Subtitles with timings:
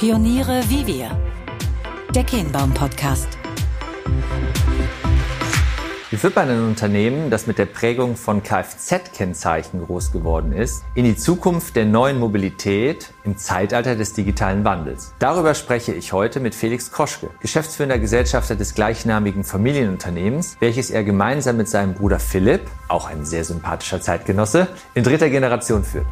[0.00, 1.10] Pioniere wie wir.
[2.14, 3.28] Der Kehnbaum Podcast.
[6.08, 11.04] Wie führt man ein Unternehmen, das mit der Prägung von Kfz-Kennzeichen groß geworden ist, in
[11.04, 15.12] die Zukunft der neuen Mobilität im Zeitalter des digitalen Wandels?
[15.18, 21.58] Darüber spreche ich heute mit Felix Kroschke, geschäftsführender Gesellschafter des gleichnamigen Familienunternehmens, welches er gemeinsam
[21.58, 26.06] mit seinem Bruder Philipp, auch ein sehr sympathischer Zeitgenosse, in dritter Generation führt.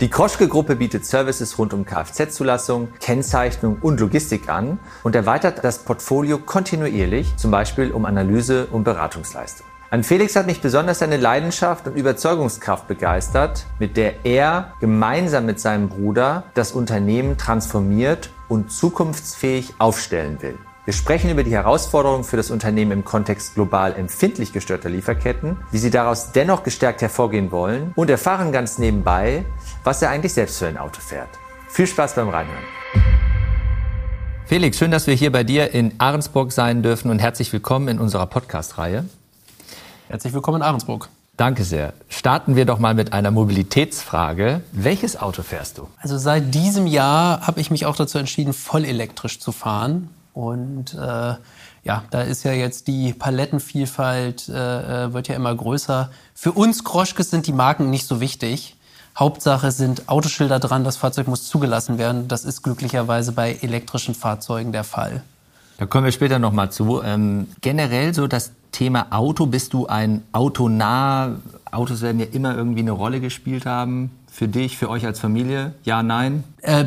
[0.00, 6.38] Die Kroschke-Gruppe bietet Services rund um Kfz-Zulassung, Kennzeichnung und Logistik an und erweitert das Portfolio
[6.38, 9.66] kontinuierlich, zum Beispiel um Analyse und Beratungsleistung.
[9.90, 15.58] An Felix hat mich besonders seine Leidenschaft und Überzeugungskraft begeistert, mit der er gemeinsam mit
[15.58, 20.58] seinem Bruder das Unternehmen transformiert und zukunftsfähig aufstellen will.
[20.88, 25.76] Wir sprechen über die Herausforderungen für das Unternehmen im Kontext global empfindlich gestörter Lieferketten, wie
[25.76, 29.44] sie daraus dennoch gestärkt hervorgehen wollen und erfahren ganz nebenbei,
[29.88, 31.30] was er eigentlich selbst für ein Auto fährt.
[31.70, 32.62] Viel Spaß beim Reinhören.
[34.44, 37.98] Felix, schön, dass wir hier bei dir in Ahrensburg sein dürfen und herzlich willkommen in
[37.98, 39.06] unserer Podcast-Reihe.
[40.08, 41.08] Herzlich willkommen in Ahrensburg.
[41.38, 41.94] Danke sehr.
[42.10, 44.60] Starten wir doch mal mit einer Mobilitätsfrage.
[44.72, 45.88] Welches Auto fährst du?
[46.02, 50.10] Also seit diesem Jahr habe ich mich auch dazu entschieden, voll elektrisch zu fahren.
[50.34, 51.34] Und äh,
[51.84, 56.10] ja, da ist ja jetzt die Palettenvielfalt, äh, äh, wird ja immer größer.
[56.34, 58.74] Für uns Kroschkes sind die Marken nicht so wichtig.
[59.18, 62.28] Hauptsache sind Autoschilder dran, das Fahrzeug muss zugelassen werden.
[62.28, 65.22] Das ist glücklicherweise bei elektrischen Fahrzeugen der Fall.
[65.78, 67.02] Da kommen wir später nochmal zu.
[67.02, 71.36] Ähm, generell so das Thema Auto, bist du ein autonah?
[71.70, 74.10] Autos werden ja immer irgendwie eine Rolle gespielt haben.
[74.38, 75.72] Für dich, für euch als Familie?
[75.82, 76.44] Ja, nein?
[76.62, 76.84] Äh,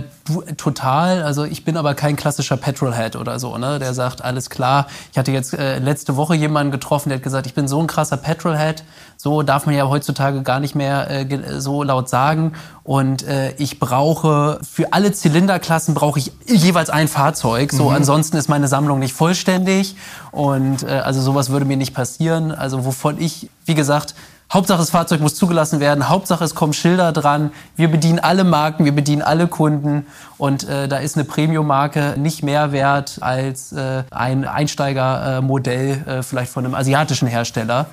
[0.55, 1.21] total.
[1.21, 3.77] Also ich bin aber kein klassischer Petrolhead oder so, ne?
[3.77, 4.87] Der sagt, alles klar.
[5.11, 7.87] Ich hatte jetzt äh, letzte Woche jemanden getroffen, der hat gesagt, ich bin so ein
[7.87, 8.85] krasser Petrolhead.
[9.17, 12.53] So darf man ja heutzutage gar nicht mehr äh, so laut sagen.
[12.85, 17.73] Und äh, ich brauche für alle Zylinderklassen brauche ich jeweils ein Fahrzeug.
[17.73, 17.95] So mhm.
[17.95, 19.97] ansonsten ist meine Sammlung nicht vollständig.
[20.31, 22.53] Und äh, also sowas würde mir nicht passieren.
[22.53, 24.15] Also wovon ich, wie gesagt,
[24.53, 27.51] Hauptsache das Fahrzeug muss zugelassen werden, Hauptsache es kommen Schilder dran.
[27.77, 30.05] Wir bedienen alle Marken, wir bedienen alle Kunden
[30.37, 36.51] und äh, da ist eine Premium-Marke nicht mehr wert als äh, ein Einsteigermodell äh, vielleicht
[36.51, 37.85] von einem asiatischen Hersteller.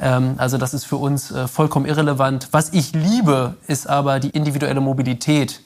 [0.00, 2.48] Ähm, also das ist für uns äh, vollkommen irrelevant.
[2.50, 5.60] Was ich liebe, ist aber die individuelle Mobilität,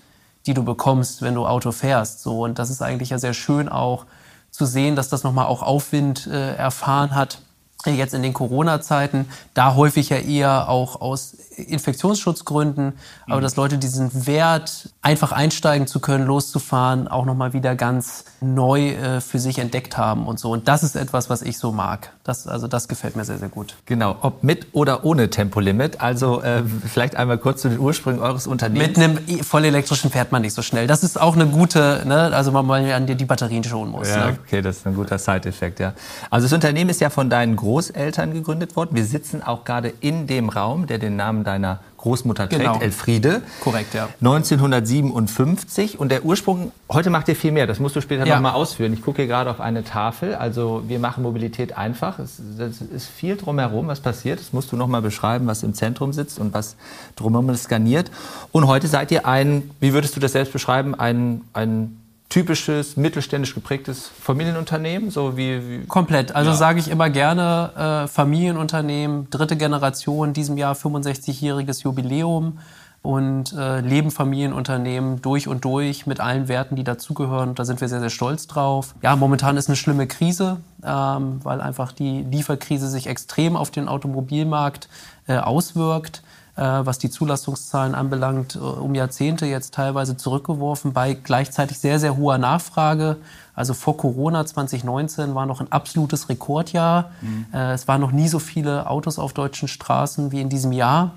[0.46, 2.22] die du bekommst, wenn du Auto fährst.
[2.22, 4.04] So und das ist eigentlich ja sehr schön auch
[4.50, 7.38] zu sehen, dass das nochmal auch Aufwind äh, erfahren hat
[7.86, 12.94] jetzt in den Corona-Zeiten, da häufig ja eher auch aus Infektionsschutzgründen,
[13.26, 13.42] aber mhm.
[13.42, 19.20] dass Leute diesen Wert, einfach einsteigen zu können, loszufahren, auch nochmal wieder ganz neu äh,
[19.22, 20.50] für sich entdeckt haben und so.
[20.50, 22.12] Und das ist etwas, was ich so mag.
[22.22, 23.76] Das, also das gefällt mir sehr, sehr gut.
[23.86, 26.02] Genau, ob mit oder ohne Tempolimit.
[26.02, 28.98] Also äh, vielleicht einmal kurz zu den Ursprüngen eures Unternehmens.
[28.98, 30.86] Mit einem vollelektrischen fährt man nicht so schnell.
[30.86, 32.30] Das ist auch eine gute, ne?
[32.34, 34.10] also man mal an die, die Batterien schonen muss.
[34.10, 34.38] Ja, ne?
[34.44, 35.94] okay, das ist ein guter Side-Effekt, ja.
[36.28, 38.90] Also das Unternehmen ist ja von deinen Großeltern gegründet worden.
[38.92, 42.80] Wir sitzen auch gerade in dem Raum, der den Namen deiner Großmutter trägt, genau.
[42.80, 43.42] Elfriede.
[43.62, 44.08] Korrekt, ja.
[44.20, 45.98] 1957.
[46.00, 48.36] Und der Ursprung, heute macht ihr viel mehr, das musst du später ja.
[48.36, 48.94] noch mal ausführen.
[48.94, 50.34] Ich gucke hier gerade auf eine Tafel.
[50.34, 52.18] Also wir machen Mobilität einfach.
[52.18, 54.40] Es, es ist viel drumherum, was passiert.
[54.40, 56.76] Das musst du noch mal beschreiben, was im Zentrum sitzt und was
[57.16, 58.10] drumherum skaniert.
[58.50, 61.99] Und heute seid ihr ein, wie würdest du das selbst beschreiben, ein, ein
[62.30, 66.34] typisches mittelständisch geprägtes Familienunternehmen, so wie, wie komplett.
[66.34, 66.56] Also ja.
[66.56, 72.58] sage ich immer gerne äh, Familienunternehmen, dritte Generation, diesem Jahr 65-jähriges Jubiläum
[73.02, 77.54] und äh, leben Familienunternehmen durch und durch mit allen Werten, die dazugehören.
[77.54, 78.94] Da sind wir sehr, sehr stolz drauf.
[79.02, 83.88] Ja, momentan ist eine schlimme Krise, ähm, weil einfach die Lieferkrise sich extrem auf den
[83.88, 84.88] Automobilmarkt
[85.26, 86.22] äh, auswirkt.
[86.60, 92.18] Äh, was die Zulassungszahlen anbelangt, äh, um Jahrzehnte jetzt teilweise zurückgeworfen bei gleichzeitig sehr, sehr
[92.18, 93.16] hoher Nachfrage.
[93.54, 97.12] Also vor Corona 2019 war noch ein absolutes Rekordjahr.
[97.22, 97.46] Mhm.
[97.54, 101.12] Äh, es waren noch nie so viele Autos auf deutschen Straßen wie in diesem Jahr.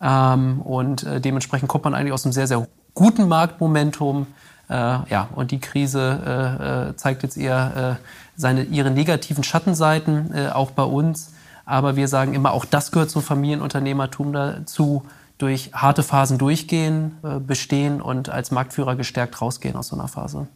[0.00, 4.28] Ähm, und dementsprechend kommt man eigentlich aus einem sehr, sehr guten Marktmomentum.
[4.68, 7.98] ja, und die Krise zeigt jetzt eher
[8.36, 11.30] seine, ihre negativen Schattenseiten, auch bei uns.
[11.66, 15.02] Aber wir sagen immer, auch das gehört zum Familienunternehmertum dazu,
[15.36, 20.46] durch harte Phasen durchgehen, äh, bestehen und als Marktführer gestärkt rausgehen aus so einer Phase.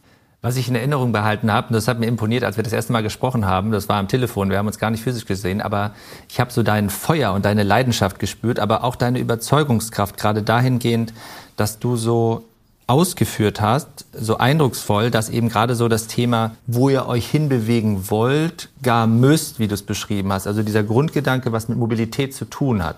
[0.41, 2.91] Was ich in Erinnerung behalten habe, und das hat mir imponiert, als wir das erste
[2.93, 5.91] Mal gesprochen haben, das war am Telefon, wir haben uns gar nicht physisch gesehen, aber
[6.29, 11.13] ich habe so dein Feuer und deine Leidenschaft gespürt, aber auch deine Überzeugungskraft, gerade dahingehend,
[11.57, 12.45] dass du so
[12.91, 18.67] ausgeführt hast, so eindrucksvoll, dass eben gerade so das Thema, wo ihr euch hinbewegen wollt,
[18.83, 22.83] gar müsst, wie du es beschrieben hast, also dieser Grundgedanke, was mit Mobilität zu tun
[22.83, 22.97] hat.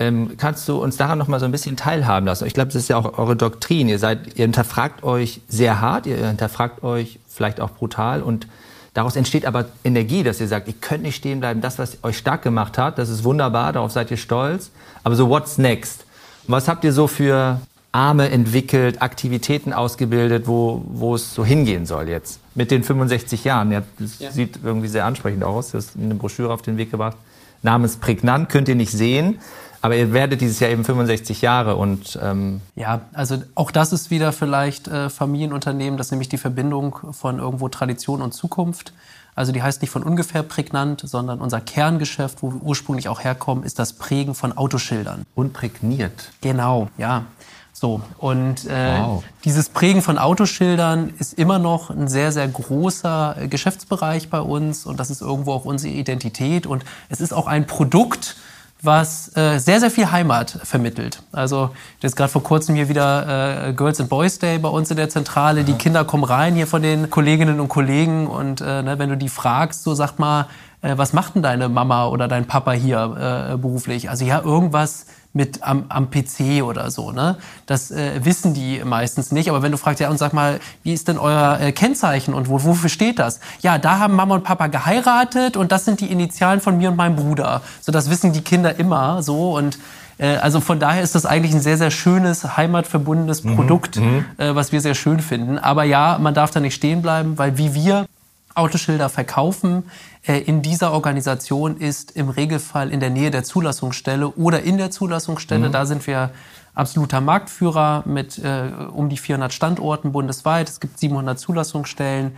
[0.00, 2.46] Ähm, kannst du uns daran noch mal so ein bisschen teilhaben lassen?
[2.46, 3.88] Ich glaube, das ist ja auch eure Doktrin.
[3.88, 8.48] Ihr seid, ihr hinterfragt euch sehr hart, ihr hinterfragt euch vielleicht auch brutal und
[8.92, 11.60] daraus entsteht aber Energie, dass ihr sagt, ihr könnt nicht stehen bleiben.
[11.60, 14.72] Das, was euch stark gemacht hat, das ist wunderbar, darauf seid ihr stolz.
[15.04, 16.04] Aber so what's next?
[16.48, 17.60] was habt ihr so für
[17.92, 22.40] Arme entwickelt, Aktivitäten ausgebildet, wo, wo es so hingehen soll jetzt?
[22.54, 23.70] Mit den 65 Jahren.
[23.70, 24.30] Ja, das ja.
[24.30, 25.72] sieht irgendwie sehr ansprechend aus.
[25.72, 27.16] Das ist eine Broschüre auf den Weg gebracht.
[27.62, 29.38] Namens Prägnant könnt ihr nicht sehen.
[29.82, 34.12] Aber ihr werdet dieses Jahr eben 65 Jahre und ähm ja, also auch das ist
[34.12, 38.92] wieder vielleicht äh, Familienunternehmen, das ist nämlich die Verbindung von irgendwo Tradition und Zukunft.
[39.34, 43.64] Also die heißt nicht von ungefähr prägnant, sondern unser Kerngeschäft, wo wir ursprünglich auch herkommen,
[43.64, 45.24] ist das Prägen von Autoschildern.
[45.34, 46.30] Unprägniert.
[46.42, 47.24] Genau, ja.
[47.72, 49.24] So, und äh, wow.
[49.44, 54.86] dieses Prägen von Autoschildern ist immer noch ein sehr, sehr großer äh, Geschäftsbereich bei uns
[54.86, 58.36] und das ist irgendwo auch unsere Identität und es ist auch ein Produkt,
[58.82, 61.22] was äh, sehr, sehr viel Heimat vermittelt.
[61.30, 61.70] Also
[62.00, 65.08] jetzt gerade vor kurzem hier wieder äh, Girls and Boys Day bei uns in der
[65.08, 65.60] Zentrale.
[65.60, 65.66] Ja.
[65.66, 69.16] Die Kinder kommen rein hier von den Kolleginnen und Kollegen und äh, ne, wenn du
[69.16, 70.46] die fragst, so sagt mal,
[70.82, 74.10] äh, was macht denn deine Mama oder dein Papa hier äh, beruflich?
[74.10, 77.10] Also ja, irgendwas mit am, am PC oder so.
[77.10, 77.36] Ne?
[77.66, 79.48] Das äh, wissen die meistens nicht.
[79.48, 82.48] Aber wenn du fragst, ja, und sag mal, wie ist denn euer äh, Kennzeichen und
[82.48, 83.40] wo, wofür steht das?
[83.62, 86.96] Ja, da haben Mama und Papa geheiratet und das sind die Initialen von mir und
[86.96, 87.62] meinem Bruder.
[87.80, 89.78] So, das wissen die Kinder immer so und
[90.18, 94.24] äh, also von daher ist das eigentlich ein sehr, sehr schönes, heimatverbundenes mhm, Produkt, mhm.
[94.36, 95.58] äh, was wir sehr schön finden.
[95.58, 98.06] Aber ja, man darf da nicht stehen bleiben, weil wie wir
[98.54, 99.84] Autoschilder verkaufen,
[100.24, 105.68] in dieser Organisation ist im Regelfall in der Nähe der Zulassungsstelle oder in der Zulassungsstelle.
[105.68, 105.72] Mhm.
[105.72, 106.30] Da sind wir
[106.74, 110.68] absoluter Marktführer mit äh, um die 400 Standorten bundesweit.
[110.68, 112.32] Es gibt 700 Zulassungsstellen.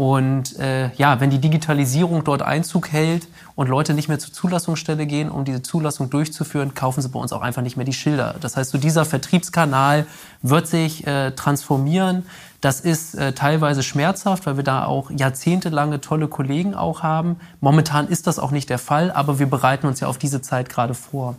[0.00, 5.04] Und äh, ja, wenn die Digitalisierung dort Einzug hält und Leute nicht mehr zur Zulassungsstelle
[5.04, 8.36] gehen, um diese Zulassung durchzuführen, kaufen sie bei uns auch einfach nicht mehr die Schilder.
[8.40, 10.06] Das heißt, so dieser Vertriebskanal
[10.40, 12.24] wird sich äh, transformieren.
[12.62, 17.36] Das ist äh, teilweise schmerzhaft, weil wir da auch jahrzehntelange tolle Kollegen auch haben.
[17.60, 20.70] Momentan ist das auch nicht der Fall, aber wir bereiten uns ja auf diese Zeit
[20.70, 21.36] gerade vor.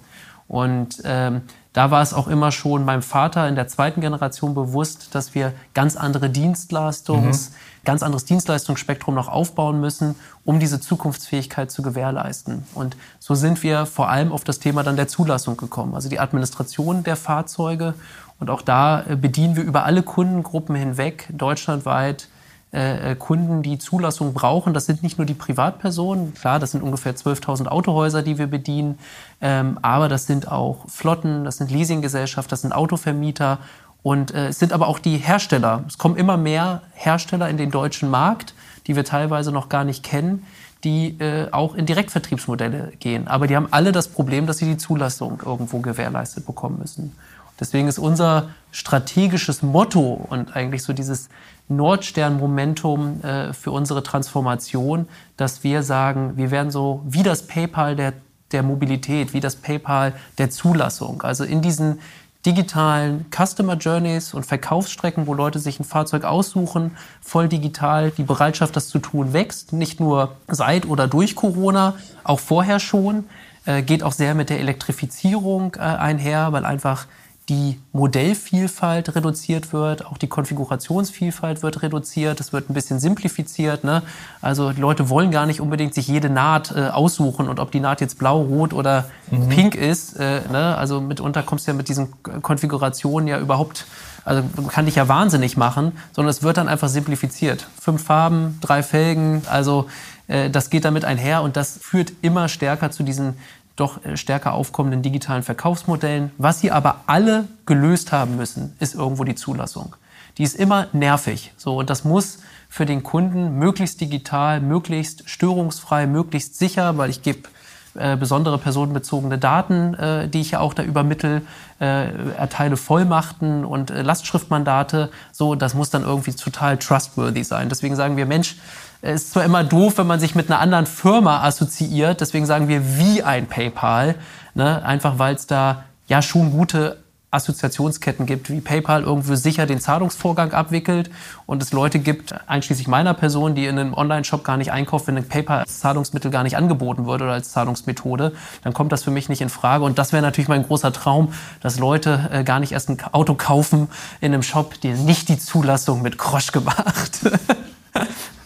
[0.47, 1.41] Und ähm,
[1.73, 5.53] da war es auch immer schon meinem Vater in der zweiten Generation bewusst, dass wir
[5.73, 7.85] ganz andere Dienstleistungs, mhm.
[7.85, 12.65] ganz anderes Dienstleistungsspektrum noch aufbauen müssen, um diese Zukunftsfähigkeit zu gewährleisten.
[12.73, 16.19] Und so sind wir vor allem auf das Thema dann der Zulassung gekommen, also die
[16.19, 17.93] Administration der Fahrzeuge
[18.39, 22.27] und auch da äh, bedienen wir über alle Kundengruppen hinweg deutschlandweit
[22.73, 24.73] äh, äh, Kunden, die Zulassung brauchen.
[24.73, 28.97] Das sind nicht nur die Privatpersonen, klar, das sind ungefähr 12.000 Autohäuser, die wir bedienen,
[29.41, 33.59] ähm, aber das sind auch Flotten, das sind Leasinggesellschaften, das sind Autovermieter
[34.03, 35.83] und äh, es sind aber auch die Hersteller.
[35.87, 38.53] Es kommen immer mehr Hersteller in den deutschen Markt,
[38.87, 40.45] die wir teilweise noch gar nicht kennen,
[40.83, 43.27] die äh, auch in Direktvertriebsmodelle gehen.
[43.27, 47.15] Aber die haben alle das Problem, dass sie die Zulassung irgendwo gewährleistet bekommen müssen.
[47.61, 51.29] Deswegen ist unser strategisches Motto und eigentlich so dieses
[51.69, 58.13] Nordstern-Momentum äh, für unsere Transformation, dass wir sagen, wir werden so wie das PayPal der,
[58.51, 61.21] der Mobilität, wie das PayPal der Zulassung.
[61.21, 61.99] Also in diesen
[62.45, 68.09] digitalen Customer Journeys und Verkaufsstrecken, wo Leute sich ein Fahrzeug aussuchen, voll digital.
[68.09, 69.73] Die Bereitschaft, das zu tun, wächst.
[69.73, 71.93] Nicht nur seit oder durch Corona,
[72.23, 73.25] auch vorher schon.
[73.65, 77.05] Äh, geht auch sehr mit der Elektrifizierung äh, einher, weil einfach
[77.51, 83.83] die Modellvielfalt reduziert wird, auch die Konfigurationsvielfalt wird reduziert, es wird ein bisschen simplifiziert.
[83.83, 84.03] Ne?
[84.41, 87.81] Also die Leute wollen gar nicht unbedingt sich jede Naht äh, aussuchen und ob die
[87.81, 89.49] Naht jetzt blau, rot oder mhm.
[89.49, 90.13] pink ist.
[90.13, 90.77] Äh, ne?
[90.77, 93.85] Also mitunter kommst du ja mit diesen Konfigurationen ja überhaupt,
[94.23, 97.67] also kann dich ja wahnsinnig machen, sondern es wird dann einfach simplifiziert.
[97.81, 99.87] Fünf Farben, drei Felgen, also
[100.29, 103.33] äh, das geht damit einher und das führt immer stärker zu diesen
[103.81, 106.31] doch äh, stärker aufkommenden digitalen Verkaufsmodellen.
[106.37, 109.95] Was sie aber alle gelöst haben müssen, ist irgendwo die Zulassung.
[110.37, 111.53] Die ist immer nervig.
[111.57, 117.21] So, und das muss für den Kunden möglichst digital, möglichst störungsfrei, möglichst sicher, weil ich
[117.21, 117.49] gebe
[117.95, 121.41] äh, besondere personenbezogene Daten, äh, die ich ja auch da übermittel,
[121.79, 125.09] äh, erteile Vollmachten und äh, Lastschriftmandate.
[125.31, 127.69] So, das muss dann irgendwie total trustworthy sein.
[127.69, 128.55] Deswegen sagen wir, Mensch,
[129.01, 132.67] es ist zwar immer doof, wenn man sich mit einer anderen Firma assoziiert, deswegen sagen
[132.67, 134.15] wir wie ein PayPal,
[134.53, 134.85] ne?
[134.85, 137.00] einfach weil es da ja schon gute
[137.31, 141.09] Assoziationsketten gibt, wie PayPal irgendwo sicher den Zahlungsvorgang abwickelt
[141.45, 145.17] und es Leute gibt, einschließlich meiner Person, die in einem Online-Shop gar nicht einkauft, wenn
[145.17, 148.33] ein PayPal als Zahlungsmittel gar nicht angeboten wird oder als Zahlungsmethode,
[148.63, 149.85] dann kommt das für mich nicht in Frage.
[149.85, 153.35] Und das wäre natürlich mein großer Traum, dass Leute äh, gar nicht erst ein Auto
[153.35, 153.87] kaufen
[154.19, 157.21] in einem Shop, der nicht die Zulassung mit Krosch gemacht.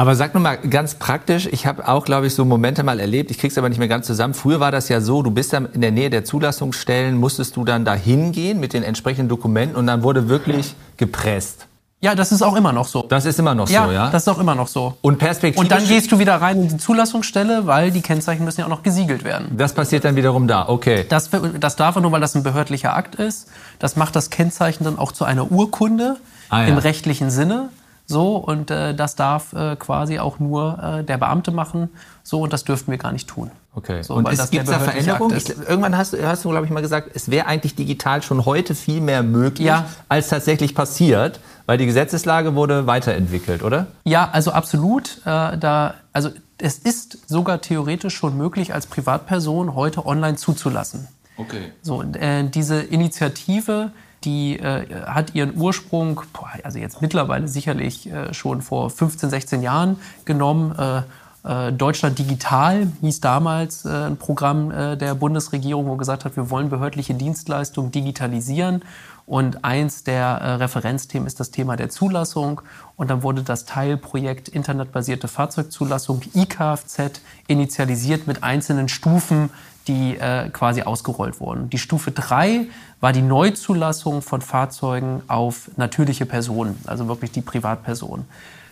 [0.00, 3.30] Aber sag nur mal ganz praktisch, ich habe auch, glaube ich, so Momente mal erlebt,
[3.30, 4.32] ich krieg's aber nicht mehr ganz zusammen.
[4.32, 7.66] Früher war das ja so, du bist dann in der Nähe der Zulassungsstellen, musstest du
[7.66, 11.66] dann da hingehen mit den entsprechenden Dokumenten und dann wurde wirklich gepresst.
[12.00, 13.02] Ja, das ist auch immer noch so.
[13.02, 14.08] Das ist immer noch ja, so, ja?
[14.08, 14.94] das ist auch immer noch so.
[15.02, 15.62] Und perspektivisch...
[15.62, 18.70] Und dann gehst du wieder rein in die Zulassungsstelle, weil die Kennzeichen müssen ja auch
[18.70, 19.48] noch gesiegelt werden.
[19.58, 21.04] Das passiert dann wiederum da, okay.
[21.10, 21.28] Das,
[21.60, 23.48] das darf er nur, weil das ein behördlicher Akt ist.
[23.78, 26.16] Das macht das Kennzeichen dann auch zu einer Urkunde
[26.50, 26.68] Ah, ja.
[26.68, 27.68] im rechtlichen Sinne.
[28.10, 31.88] So, und äh, das darf äh, quasi auch nur äh, der Beamte machen.
[32.22, 33.50] So, und das dürften wir gar nicht tun.
[33.74, 34.02] Okay.
[34.02, 35.40] So, und es das gibt da Veränderungen?
[35.68, 38.74] Irgendwann hast, du- hast du, glaube ich, mal gesagt, es wäre eigentlich digital schon heute
[38.74, 39.86] viel mehr möglich, Ja.
[40.08, 43.86] als tatsächlich passiert, weil die Gesetzeslage wurde weiterentwickelt, oder?
[44.04, 45.18] Ja, also absolut.
[45.24, 51.06] Äh, da, also es ist sogar theoretisch schon möglich, als Privatperson heute online zuzulassen.
[51.36, 51.72] Okay.
[51.80, 53.92] So, und, äh, diese Initiative,
[54.24, 59.62] die äh, hat ihren Ursprung, boah, also jetzt mittlerweile sicherlich äh, schon vor 15, 16
[59.62, 60.74] Jahren genommen.
[60.78, 61.02] Äh,
[61.42, 66.50] äh, Deutschland Digital hieß damals äh, ein Programm äh, der Bundesregierung, wo gesagt hat, wir
[66.50, 68.82] wollen behördliche Dienstleistungen digitalisieren.
[69.26, 72.62] Und eins der Referenzthemen ist das Thema der Zulassung.
[72.96, 79.50] Und dann wurde das Teilprojekt Internetbasierte Fahrzeugzulassung IKFZ initialisiert mit einzelnen Stufen,
[79.86, 80.18] die
[80.52, 81.70] quasi ausgerollt wurden.
[81.70, 82.66] Die Stufe 3
[83.00, 88.26] war die Neuzulassung von Fahrzeugen auf natürliche Personen, also wirklich die Privatpersonen.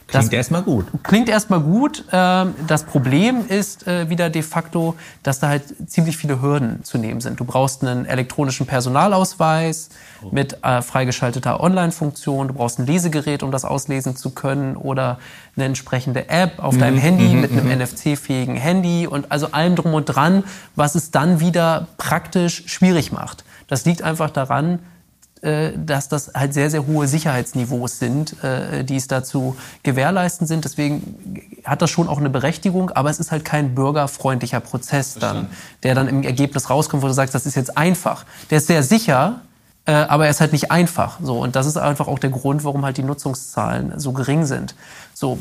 [0.09, 0.87] Klingt erstmal gut.
[1.03, 2.05] Klingt erstmal gut.
[2.13, 6.97] Ähm, Das Problem ist äh, wieder de facto, dass da halt ziemlich viele Hürden zu
[6.97, 7.39] nehmen sind.
[7.39, 9.91] Du brauchst einen elektronischen Personalausweis
[10.31, 12.49] mit äh, freigeschalteter Online-Funktion.
[12.49, 15.19] Du brauchst ein Lesegerät, um das auslesen zu können oder
[15.57, 20.07] eine entsprechende App auf deinem Handy mit einem NFC-fähigen Handy und also allem drum und
[20.07, 20.43] dran,
[20.75, 23.45] was es dann wieder praktisch schwierig macht.
[23.69, 24.81] Das liegt einfach daran,
[25.43, 30.65] äh, dass das halt sehr, sehr hohe Sicherheitsniveaus sind, äh, die es dazu gewährleisten sind.
[30.65, 35.47] Deswegen hat das schon auch eine Berechtigung, aber es ist halt kein bürgerfreundlicher Prozess dann,
[35.85, 38.25] der dann im Ergebnis rauskommt, wo du sagst, das ist jetzt einfach.
[38.51, 39.43] Der ist sehr sicher,
[39.85, 41.21] äh, aber er ist halt nicht einfach.
[41.23, 44.75] So, und das ist einfach auch der Grund, warum halt die Nutzungszahlen so gering sind.
[45.15, 45.39] So,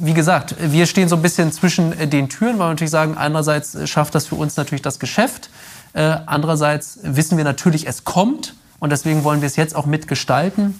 [0.00, 3.88] wie gesagt, wir stehen so ein bisschen zwischen den Türen, weil wir natürlich sagen, einerseits
[3.88, 5.50] schafft das für uns natürlich das Geschäft,
[5.92, 10.78] äh, andererseits wissen wir natürlich, es kommt und deswegen wollen wir es jetzt auch mitgestalten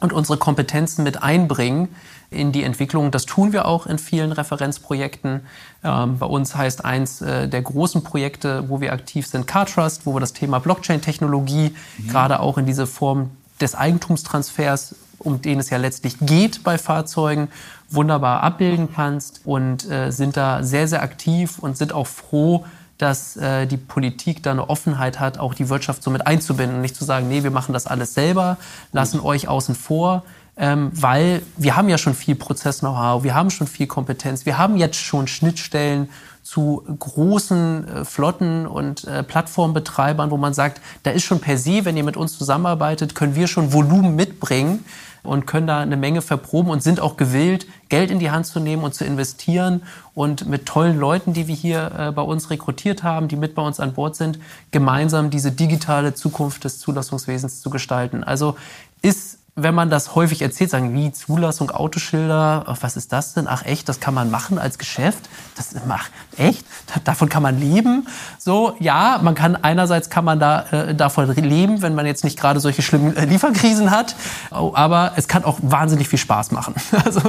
[0.00, 1.88] und unsere Kompetenzen mit einbringen
[2.30, 3.10] in die Entwicklung.
[3.10, 5.40] Das tun wir auch in vielen Referenzprojekten.
[5.82, 10.14] Ähm, bei uns heißt eins äh, der großen Projekte, wo wir aktiv sind, CarTrust, wo
[10.14, 11.74] wir das Thema Blockchain-Technologie
[12.06, 17.48] gerade auch in diese Form des Eigentumstransfers, um den es ja letztlich geht bei Fahrzeugen,
[17.90, 22.64] wunderbar abbilden kannst und äh, sind da sehr, sehr aktiv und sind auch froh,
[22.98, 26.82] dass äh, die Politik da eine Offenheit hat, auch die Wirtschaft so mit einzubinden und
[26.82, 28.58] nicht zu sagen, nee, wir machen das alles selber,
[28.92, 30.24] lassen euch außen vor,
[30.56, 34.76] ähm, weil wir haben ja schon viel Prozess-Know-how, wir haben schon viel Kompetenz, wir haben
[34.76, 36.08] jetzt schon Schnittstellen
[36.42, 41.84] zu großen äh, Flotten und äh, Plattformbetreibern, wo man sagt, da ist schon per se,
[41.84, 44.84] wenn ihr mit uns zusammenarbeitet, können wir schon Volumen mitbringen
[45.22, 48.60] und können da eine Menge verproben und sind auch gewillt, Geld in die Hand zu
[48.60, 49.82] nehmen und zu investieren
[50.14, 53.62] und mit tollen Leuten, die wir hier äh, bei uns rekrutiert haben, die mit bei
[53.62, 54.38] uns an Bord sind,
[54.70, 58.24] gemeinsam diese digitale Zukunft des Zulassungswesens zu gestalten.
[58.24, 58.56] Also
[59.02, 63.46] ist wenn man das häufig erzählt, sagen, wie Zulassung, Autoschilder, was ist das denn?
[63.48, 65.28] Ach echt, das kann man machen als Geschäft?
[65.56, 66.64] Das macht echt?
[67.04, 68.06] Davon kann man leben?
[68.38, 72.38] So, ja, man kann einerseits kann man da äh, davon leben, wenn man jetzt nicht
[72.38, 74.14] gerade solche schlimmen äh, Lieferkrisen hat,
[74.50, 76.74] Oh, aber es kann auch wahnsinnig viel Spaß machen.
[77.04, 77.20] Also,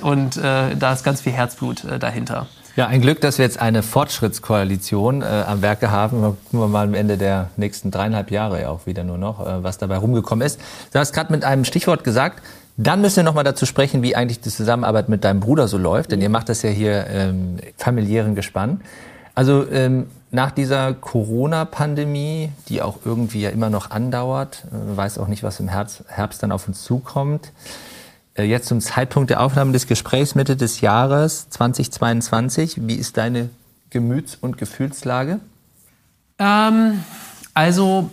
[0.00, 2.46] und äh, da ist ganz viel Herzblut äh, dahinter.
[2.78, 6.20] Ja, ein Glück, dass wir jetzt eine Fortschrittskoalition äh, am Werke haben.
[6.20, 9.44] Mal gucken wir mal am Ende der nächsten dreieinhalb Jahre ja auch wieder nur noch,
[9.44, 10.60] äh, was dabei rumgekommen ist.
[10.92, 12.40] Du hast gerade mit einem Stichwort gesagt,
[12.76, 15.76] dann müssen wir noch mal dazu sprechen, wie eigentlich die Zusammenarbeit mit deinem Bruder so
[15.76, 18.80] läuft, denn ihr macht das ja hier ähm, familiären Gespann.
[19.34, 25.26] Also ähm, nach dieser Corona-Pandemie, die auch irgendwie ja immer noch andauert, äh, weiß auch
[25.26, 27.50] nicht, was im Herbst, Herbst dann auf uns zukommt.
[28.38, 32.86] Äh, Jetzt zum Zeitpunkt der Aufnahme des Gesprächs Mitte des Jahres 2022.
[32.86, 33.50] Wie ist deine
[33.90, 35.40] Gemüts- und Gefühlslage?
[36.38, 37.04] Ähm,
[37.52, 38.10] also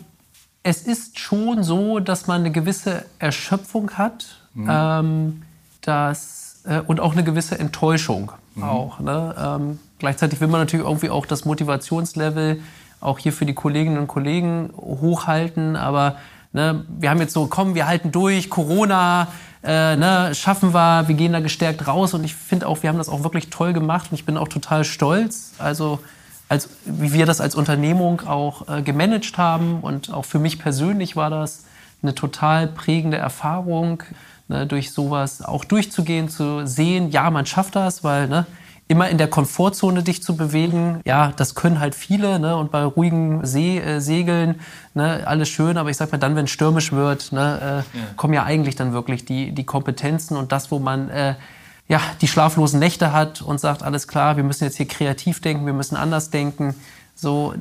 [0.63, 5.41] es ist schon so, dass man eine gewisse Erschöpfung hat ähm,
[5.82, 9.00] dass, äh, und auch eine gewisse Enttäuschung auch.
[9.00, 9.36] Ne?
[9.38, 12.62] Ähm, gleichzeitig will man natürlich irgendwie auch das Motivationslevel
[13.01, 16.15] auch hier für die Kolleginnen und Kollegen hochhalten, aber
[16.55, 19.27] ne, wir haben jetzt so, komm, wir halten durch, Corona,
[19.63, 22.13] äh, ne, schaffen wir, wir gehen da gestärkt raus.
[22.13, 24.47] Und ich finde auch, wir haben das auch wirklich toll gemacht und ich bin auch
[24.47, 26.00] total stolz, also
[26.47, 31.15] als, wie wir das als Unternehmung auch äh, gemanagt haben und auch für mich persönlich
[31.15, 31.65] war das
[32.01, 34.03] eine total prägende Erfahrung,
[34.47, 38.45] ne, durch sowas auch durchzugehen, zu sehen, ja, man schafft das, weil ne,
[38.88, 42.84] immer in der Komfortzone dich zu bewegen, ja, das können halt viele, ne, und bei
[42.84, 44.62] ruhigen See, äh, Segeln,
[44.94, 48.06] ne, alles schön, aber ich sag mal, dann, wenn es stürmisch wird, ne, äh, ja.
[48.15, 51.36] kommen ja eigentlich dann wirklich die, die Kompetenzen und das, wo man äh,
[51.88, 55.65] ja, die schlaflosen Nächte hat und sagt, alles klar, wir müssen jetzt hier kreativ denken,
[55.65, 56.75] wir müssen anders denken.
[57.15, 57.54] So,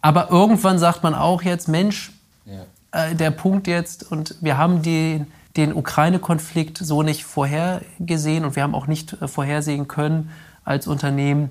[0.00, 2.12] aber irgendwann sagt man auch jetzt, Mensch,
[2.46, 2.64] ja.
[2.92, 5.24] äh, der Punkt jetzt, und wir haben die,
[5.56, 10.30] den Ukraine-Konflikt so nicht vorhergesehen und wir haben auch nicht äh, vorhersehen können
[10.70, 11.50] als Unternehmen,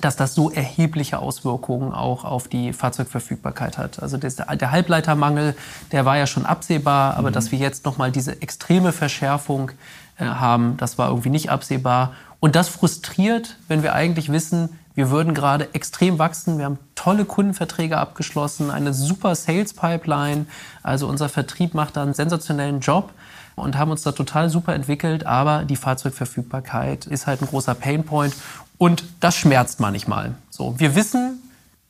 [0.00, 4.00] dass das so erhebliche Auswirkungen auch auf die Fahrzeugverfügbarkeit hat.
[4.00, 5.54] Also das, der Halbleitermangel,
[5.90, 7.34] der war ja schon absehbar, aber mhm.
[7.34, 9.72] dass wir jetzt nochmal diese extreme Verschärfung
[10.16, 12.14] äh, haben, das war irgendwie nicht absehbar.
[12.40, 16.58] Und das frustriert, wenn wir eigentlich wissen, wir würden gerade extrem wachsen.
[16.58, 20.46] Wir haben tolle Kundenverträge abgeschlossen, eine super Sales Pipeline.
[20.82, 23.10] Also unser Vertrieb macht da einen sensationellen Job
[23.54, 25.26] und haben uns da total super entwickelt.
[25.26, 28.34] Aber die Fahrzeugverfügbarkeit ist halt ein großer Painpoint
[28.78, 30.34] und das schmerzt manchmal.
[30.50, 31.42] So, wir wissen,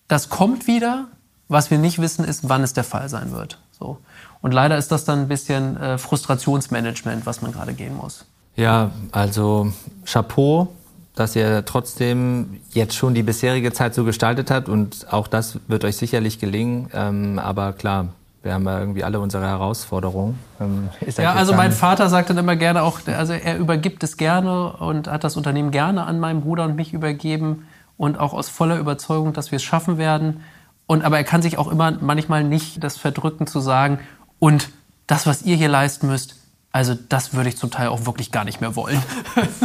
[0.08, 1.06] das kommt wieder.
[1.48, 3.58] Was wir nicht wissen, ist, wann es der Fall sein wird.
[3.78, 3.98] So.
[4.40, 8.24] Und leider ist das dann ein bisschen äh, Frustrationsmanagement, was man gerade gehen muss.
[8.56, 9.72] Ja, also
[10.04, 10.68] Chapeau,
[11.14, 15.84] dass ihr trotzdem jetzt schon die bisherige Zeit so gestaltet habt und auch das wird
[15.84, 16.90] euch sicherlich gelingen.
[16.92, 18.08] Ähm, aber klar,
[18.42, 20.38] wir haben ja irgendwie alle unsere Herausforderungen.
[20.60, 24.72] Ähm, ja, also mein Vater sagt dann immer gerne auch, also er übergibt es gerne
[24.72, 28.78] und hat das Unternehmen gerne an meinen Bruder und mich übergeben und auch aus voller
[28.78, 30.42] Überzeugung, dass wir es schaffen werden.
[30.86, 34.00] Und aber er kann sich auch immer manchmal nicht das verdrücken zu sagen,
[34.40, 34.70] und
[35.06, 36.34] das, was ihr hier leisten müsst,
[36.72, 39.02] also das würde ich zum Teil auch wirklich gar nicht mehr wollen.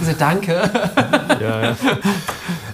[0.00, 0.70] also danke.
[1.40, 1.76] Ja, ja.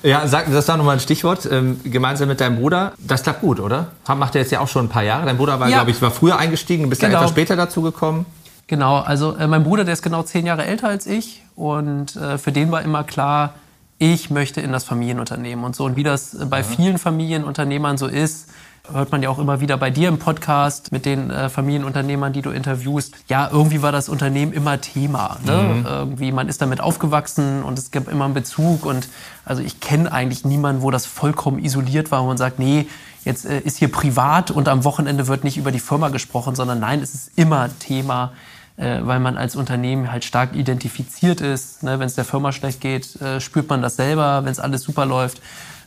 [0.03, 1.49] ja sag, das war nochmal ein Stichwort.
[1.51, 3.89] Ähm, gemeinsam mit deinem Bruder, das klappt gut, oder?
[4.07, 5.27] Macht er jetzt ja auch schon ein paar Jahre.
[5.27, 5.79] Dein Bruder war, ja.
[5.79, 7.19] glaube ich, war früher eingestiegen, bist genau.
[7.19, 8.25] etwas später dazu gekommen.
[8.69, 12.39] Genau, also äh, mein Bruder, der ist genau zehn Jahre älter als ich und äh,
[12.39, 13.55] für den war immer klar,
[14.01, 15.85] ich möchte in das Familienunternehmen und so.
[15.85, 18.49] Und wie das bei vielen Familienunternehmern so ist,
[18.91, 22.41] hört man ja auch immer wieder bei dir im Podcast mit den äh, Familienunternehmern, die
[22.41, 23.15] du interviewst.
[23.29, 25.37] Ja, irgendwie war das Unternehmen immer Thema.
[25.45, 25.53] Ne?
[25.53, 25.87] Mhm.
[25.87, 28.87] Irgendwie, man ist damit aufgewachsen und es gab immer einen Bezug.
[28.87, 29.11] Und
[29.45, 32.87] also ich kenne eigentlich niemanden, wo das vollkommen isoliert war, wo man sagt, nee,
[33.27, 36.81] jetzt äh, ist hier privat und am Wochenende wird nicht über die Firma gesprochen, sondern
[36.81, 38.33] nein, es ist immer Thema
[38.81, 41.83] äh, weil man als Unternehmen halt stark identifiziert ist.
[41.83, 41.99] Ne?
[41.99, 44.45] Wenn es der Firma schlecht geht, äh, spürt man das selber.
[44.45, 45.41] Wenn es alles super läuft,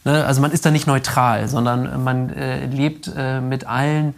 [0.03, 0.25] Ne?
[0.25, 4.15] Also man ist da nicht neutral, sondern man äh, lebt äh, mit allen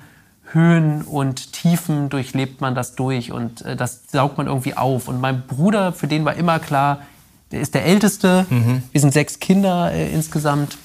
[0.51, 5.07] Höhen und Tiefen durchlebt man das durch und äh, das saugt man irgendwie auf.
[5.07, 7.01] Und mein Bruder, für den war immer klar,
[7.51, 8.45] der ist der Älteste.
[8.49, 8.83] Mhm.
[8.91, 10.77] Wir sind sechs Kinder äh, insgesamt.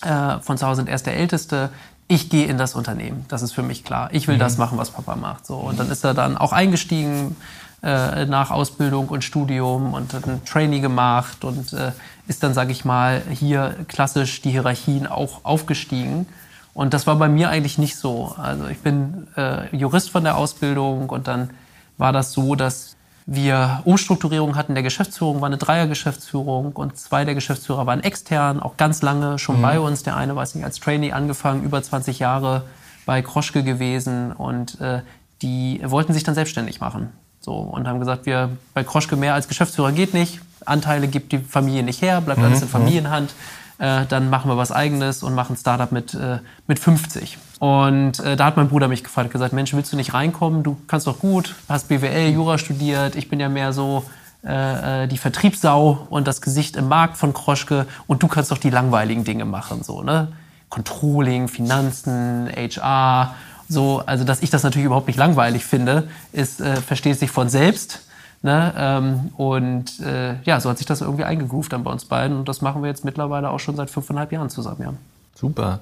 [0.00, 1.70] Von zu Hause und er ist der Älteste.
[2.08, 3.26] Ich gehe in das Unternehmen.
[3.28, 4.08] Das ist für mich klar.
[4.12, 4.40] Ich will mhm.
[4.40, 5.46] das machen, was Papa macht.
[5.46, 7.36] So und dann ist er dann auch eingestiegen
[7.82, 11.92] äh, nach Ausbildung und Studium und hat ein Trainee gemacht und äh,
[12.26, 16.26] ist dann, sage ich mal, hier klassisch die Hierarchien auch aufgestiegen.
[16.74, 18.34] Und das war bei mir eigentlich nicht so.
[18.36, 21.50] Also ich bin äh, Jurist von der Ausbildung und dann
[21.98, 22.96] war das so, dass
[23.30, 28.78] wir Umstrukturierung hatten der Geschäftsführung, war eine Dreiergeschäftsführung und zwei der Geschäftsführer waren extern, auch
[28.78, 29.62] ganz lange schon mhm.
[29.62, 30.02] bei uns.
[30.02, 32.62] Der eine, weiß nicht, als Trainee angefangen, über 20 Jahre
[33.04, 35.02] bei Kroschke gewesen und äh,
[35.42, 37.12] die wollten sich dann selbstständig machen.
[37.40, 41.38] So, und haben gesagt, wir bei Kroschke mehr als Geschäftsführer geht nicht, Anteile gibt die
[41.38, 42.46] Familie nicht her, bleibt mhm.
[42.46, 43.28] alles in mhm.
[43.78, 47.38] Äh, dann machen wir was Eigenes und machen Startup mit, äh, mit 50.
[47.60, 50.64] Und äh, da hat mein Bruder mich gefragt, gesagt, Mensch, willst du nicht reinkommen?
[50.64, 53.14] Du kannst doch gut, hast BWL, Jura studiert.
[53.14, 54.04] Ich bin ja mehr so
[54.44, 58.58] äh, äh, die Vertriebssau und das Gesicht im Markt von Kroschke und du kannst doch
[58.58, 60.28] die langweiligen Dinge machen, so, ne?
[60.68, 63.34] Controlling, Finanzen, HR
[63.70, 68.07] so, also dass ich das natürlich überhaupt nicht langweilig finde, ist, versteht sich von selbst.
[68.42, 68.72] Ne?
[68.76, 72.38] Ähm, und äh, ja, so hat sich das irgendwie eingegroovt dann bei uns beiden.
[72.38, 74.80] Und das machen wir jetzt mittlerweile auch schon seit fünfeinhalb Jahren zusammen.
[74.80, 74.94] Ja.
[75.34, 75.80] Super.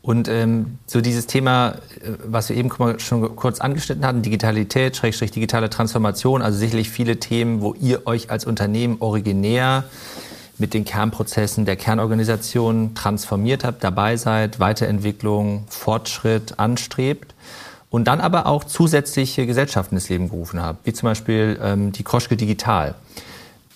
[0.00, 5.32] Und ähm, so dieses Thema, äh, was wir eben schon kurz angeschnitten hatten, Digitalität, Schrägstrich
[5.32, 9.84] digitale Transformation, also sicherlich viele Themen, wo ihr euch als Unternehmen originär
[10.56, 17.34] mit den Kernprozessen der Kernorganisation transformiert habt, dabei seid, Weiterentwicklung, Fortschritt anstrebt
[17.90, 22.02] und dann aber auch zusätzliche Gesellschaften ins Leben gerufen habt, wie zum Beispiel ähm, die
[22.02, 22.94] Kroschke Digital.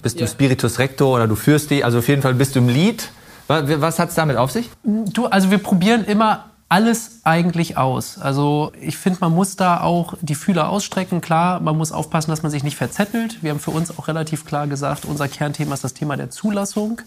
[0.02, 0.26] Bist ja.
[0.26, 3.10] du Spiritus Rector oder du führst die, also auf jeden Fall bist du im Lied.
[3.46, 4.68] Was, was hat es damit auf sich?
[4.84, 8.18] Du, also wir probieren immer alles eigentlich aus.
[8.18, 11.20] Also ich finde, man muss da auch die Fühler ausstrecken.
[11.20, 13.42] Klar, man muss aufpassen, dass man sich nicht verzettelt.
[13.42, 17.02] Wir haben für uns auch relativ klar gesagt, unser Kernthema ist das Thema der Zulassung.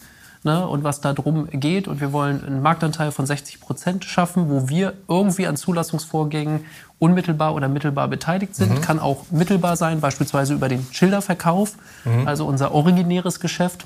[0.46, 1.88] Ne, und was da drum geht.
[1.88, 6.66] Und wir wollen einen Marktanteil von 60 Prozent schaffen, wo wir irgendwie an Zulassungsvorgängen
[7.00, 8.76] unmittelbar oder mittelbar beteiligt sind.
[8.76, 8.82] Mhm.
[8.82, 12.28] Kann auch mittelbar sein, beispielsweise über den Schilderverkauf, mhm.
[12.28, 13.86] also unser originäres Geschäft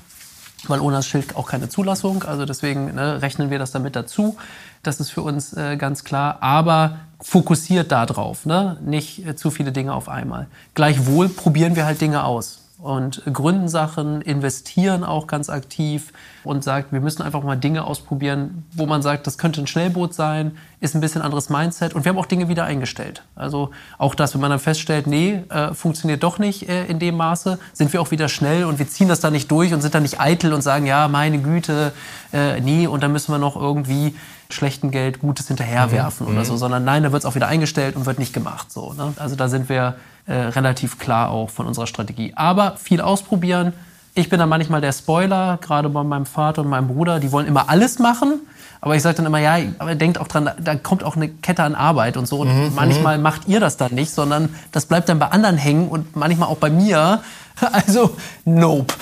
[0.68, 2.22] weil ohne das Schild auch keine Zulassung.
[2.22, 4.36] Also deswegen ne, rechnen wir das damit dazu.
[4.82, 6.42] Das ist für uns äh, ganz klar.
[6.42, 8.76] Aber fokussiert darauf, ne?
[8.84, 10.48] nicht äh, zu viele Dinge auf einmal.
[10.74, 16.12] Gleichwohl probieren wir halt Dinge aus und gründen Sachen, investieren auch ganz aktiv
[16.44, 20.14] und sagt, wir müssen einfach mal Dinge ausprobieren, wo man sagt, das könnte ein Schnellboot
[20.14, 23.22] sein, ist ein bisschen anderes Mindset und wir haben auch Dinge wieder eingestellt.
[23.36, 27.16] Also auch das, wenn man dann feststellt, nee, äh, funktioniert doch nicht äh, in dem
[27.16, 29.94] Maße, sind wir auch wieder schnell und wir ziehen das da nicht durch und sind
[29.94, 31.92] dann nicht eitel und sagen, ja, meine Güte,
[32.32, 34.16] äh, nee, und dann müssen wir noch irgendwie
[34.48, 36.32] schlechten Geld Gutes hinterherwerfen mhm.
[36.32, 38.72] oder so, sondern nein, da wird es auch wieder eingestellt und wird nicht gemacht.
[38.72, 39.12] So, ne?
[39.16, 42.32] Also da sind wir äh, relativ klar auch von unserer Strategie.
[42.36, 43.72] Aber viel ausprobieren.
[44.14, 47.46] Ich bin dann manchmal der Spoiler, gerade bei meinem Vater und meinem Bruder, die wollen
[47.46, 48.40] immer alles machen.
[48.80, 51.62] Aber ich sage dann immer, ja, aber denkt auch dran, da kommt auch eine Kette
[51.62, 52.38] an Arbeit und so.
[52.38, 53.22] Und mhm, manchmal mhm.
[53.22, 56.58] macht ihr das dann nicht, sondern das bleibt dann bei anderen hängen und manchmal auch
[56.58, 57.20] bei mir.
[57.72, 58.94] Also, nope.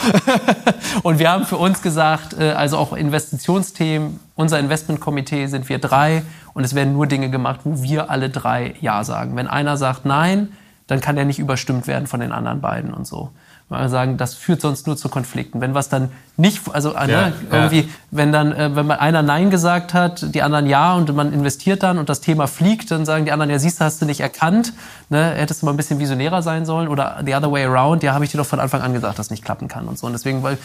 [1.05, 6.25] und wir haben für uns gesagt, äh, also auch Investitionsthemen, unser Investmentkomitee sind wir drei
[6.55, 9.37] und es werden nur Dinge gemacht, wo wir alle drei Ja sagen.
[9.37, 10.49] Wenn einer sagt Nein,
[10.89, 13.31] dann kann er nicht überstimmt werden von den anderen beiden und so.
[13.71, 15.61] Wir sagen, das führt sonst nur zu Konflikten.
[15.61, 17.89] Wenn was dann nicht, also äh, ja, ne, irgendwie, ja.
[18.11, 21.83] wenn dann, äh, wenn man einer Nein gesagt hat, die anderen Ja und man investiert
[21.83, 24.21] dann und das Thema fliegt, dann sagen die anderen, ja siehst du, hast du nicht
[24.21, 24.73] erkannt,
[25.11, 28.15] ne, hättest du mal ein bisschen visionärer sein sollen oder the other way around, ja
[28.15, 30.07] habe ich dir doch von Anfang an gesagt, dass das nicht klappen kann und so.
[30.07, 30.57] Und deswegen, weil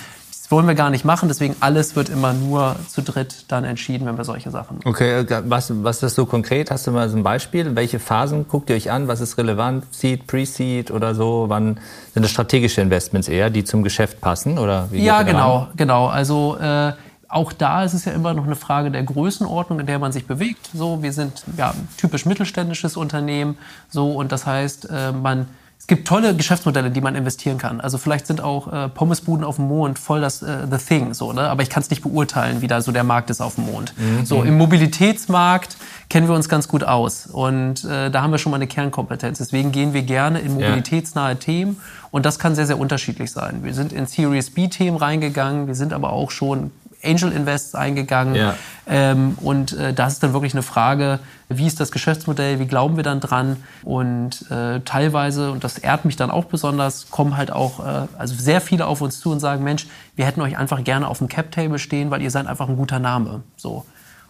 [0.53, 4.17] wollen wir gar nicht machen, deswegen alles wird immer nur zu dritt dann entschieden, wenn
[4.17, 4.79] wir solche Sachen.
[4.85, 6.69] Okay, äh, was, was ist das so konkret?
[6.71, 7.75] Hast du mal so ein Beispiel?
[7.75, 9.07] Welche Phasen guckt ihr euch an?
[9.07, 9.85] Was ist relevant?
[9.91, 11.45] Seed, Pre-Seed oder so?
[11.47, 11.79] Wann
[12.13, 14.59] sind das strategische Investments eher, die zum Geschäft passen?
[14.59, 15.67] Oder wie ja, genau, ran?
[15.75, 16.07] genau.
[16.07, 16.93] Also äh,
[17.27, 20.27] auch da ist es ja immer noch eine Frage der Größenordnung, in der man sich
[20.27, 20.69] bewegt.
[20.71, 23.57] So, wir sind ja typisch mittelständisches Unternehmen,
[23.89, 25.47] so und das heißt, äh, man
[25.83, 27.81] es gibt tolle Geschäftsmodelle, die man investieren kann.
[27.81, 31.33] Also vielleicht sind auch äh, Pommesbuden auf dem Mond voll das äh, The Thing, so,
[31.33, 31.41] ne?
[31.49, 33.93] aber ich kann es nicht beurteilen, wie da so der Markt ist auf dem Mond.
[33.97, 34.25] Mhm.
[34.25, 35.75] So im Mobilitätsmarkt
[36.07, 39.39] kennen wir uns ganz gut aus und äh, da haben wir schon mal eine Kernkompetenz.
[39.39, 41.35] Deswegen gehen wir gerne in mobilitätsnahe ja.
[41.35, 43.65] Themen und das kann sehr sehr unterschiedlich sein.
[43.65, 46.71] Wir sind in Series B Themen reingegangen, wir sind aber auch schon
[47.03, 48.35] Angel Invests eingegangen.
[48.35, 48.55] Ja.
[48.87, 52.95] Ähm, und äh, das ist dann wirklich eine Frage, wie ist das Geschäftsmodell, wie glauben
[52.95, 53.57] wir dann dran?
[53.83, 58.35] Und äh, teilweise, und das ehrt mich dann auch besonders, kommen halt auch äh, also
[58.35, 61.27] sehr viele auf uns zu und sagen, Mensch, wir hätten euch einfach gerne auf dem
[61.27, 63.43] Cap-Table stehen, weil ihr seid einfach ein guter Name.
[63.55, 63.85] So.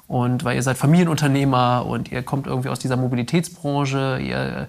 [0.08, 4.68] Und weil ihr seid Familienunternehmer und ihr kommt irgendwie aus dieser Mobilitätsbranche, ihr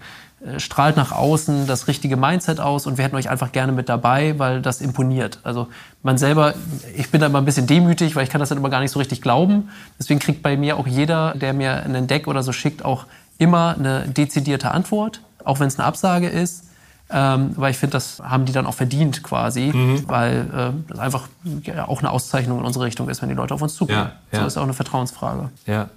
[0.58, 4.38] strahlt nach außen das richtige Mindset aus und wir hätten euch einfach gerne mit dabei,
[4.38, 5.38] weil das imponiert.
[5.42, 5.68] Also
[6.02, 6.54] man selber,
[6.96, 8.90] ich bin da immer ein bisschen demütig, weil ich kann das dann immer gar nicht
[8.90, 9.70] so richtig glauben.
[9.98, 13.06] Deswegen kriegt bei mir auch jeder, der mir einen Deck oder so schickt, auch
[13.38, 16.64] immer eine dezidierte Antwort, auch wenn es eine Absage ist.
[17.10, 20.08] Ähm, weil ich finde, das haben die dann auch verdient quasi, mhm.
[20.08, 21.28] weil äh, das einfach
[21.62, 23.98] ja, auch eine Auszeichnung in unsere Richtung ist, wenn die Leute auf uns zukommen.
[23.98, 24.40] Ja, ja.
[24.40, 25.50] So ist auch eine Vertrauensfrage.
[25.66, 25.90] Ja.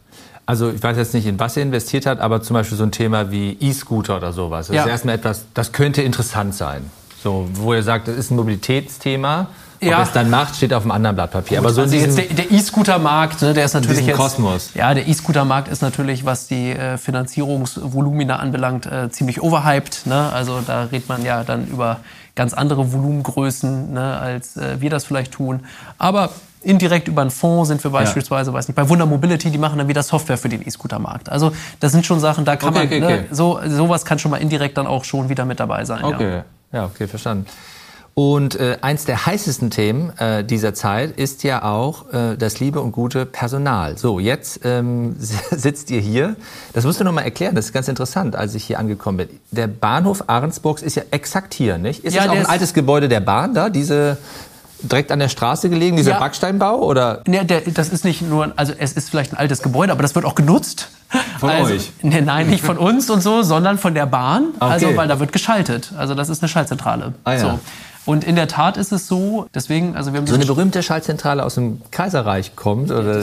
[0.48, 2.92] Also ich weiß jetzt nicht, in was ihr investiert habt, aber zum Beispiel so ein
[2.92, 4.68] Thema wie E-Scooter oder sowas.
[4.68, 4.84] Das ja.
[4.84, 6.90] ist erstmal etwas, das könnte interessant sein.
[7.22, 9.48] So, wo ihr sagt, das ist ein Mobilitätsthema.
[9.82, 10.02] Ob ja.
[10.02, 11.58] es dann macht, steht auf einem anderen Blatt Papier.
[11.58, 14.72] Gut, aber so also jetzt der E-Scooter-Markt, ne, der ist natürlich jetzt Kosmos.
[14.74, 20.06] Ja, der E-Scooter-Markt ist natürlich, was die äh, Finanzierungsvolumina anbelangt, äh, ziemlich overhyped.
[20.06, 20.32] Ne?
[20.32, 22.00] Also da redet man ja dann über
[22.36, 25.66] ganz andere Volumengrößen, ne, als äh, wir das vielleicht tun.
[25.98, 28.58] Aber Indirekt über einen Fonds sind wir beispielsweise, ja.
[28.58, 31.30] weiß nicht, bei Wunder Mobility, die machen dann wieder Software für den E-Scooter-Markt.
[31.30, 33.26] Also das sind schon Sachen, da kann okay, man, okay, ne, okay.
[33.32, 36.04] so sowas kann schon mal indirekt dann auch schon wieder mit dabei sein.
[36.04, 37.46] Okay, ja, ja okay, verstanden.
[38.20, 42.82] Und äh, eins der heißesten Themen äh, dieser Zeit ist ja auch äh, das liebe
[42.82, 43.96] und gute Personal.
[43.96, 46.36] So, jetzt ähm, sitzt ihr hier.
[46.74, 47.54] Das musst du noch mal erklären.
[47.54, 49.30] Das ist ganz interessant, als ich hier angekommen bin.
[49.52, 52.04] Der Bahnhof Ahrensburgs ist ja exakt hier, nicht?
[52.04, 53.70] Ist ja, das auch ein altes Gebäude der Bahn da?
[53.70, 54.18] Diese
[54.82, 56.20] direkt an der Straße gelegen, dieser ja.
[56.20, 56.80] Backsteinbau?
[56.80, 57.22] Oder?
[57.28, 60.16] Nee, der, das ist nicht nur, also es ist vielleicht ein altes Gebäude, aber das
[60.16, 60.90] wird auch genutzt.
[61.40, 61.92] Von also, euch?
[62.02, 64.50] Nee, nein, nicht von uns und so, sondern von der Bahn.
[64.60, 64.72] Okay.
[64.72, 65.94] Also, weil da wird geschaltet.
[65.98, 67.14] Also das ist eine Schaltzentrale.
[67.24, 67.40] Ah, ja.
[67.40, 67.60] so.
[68.08, 71.44] Und in der Tat ist es so, deswegen, also wir haben so eine berühmte Schaltzentrale
[71.44, 73.22] aus dem Kaiserreich kommt oder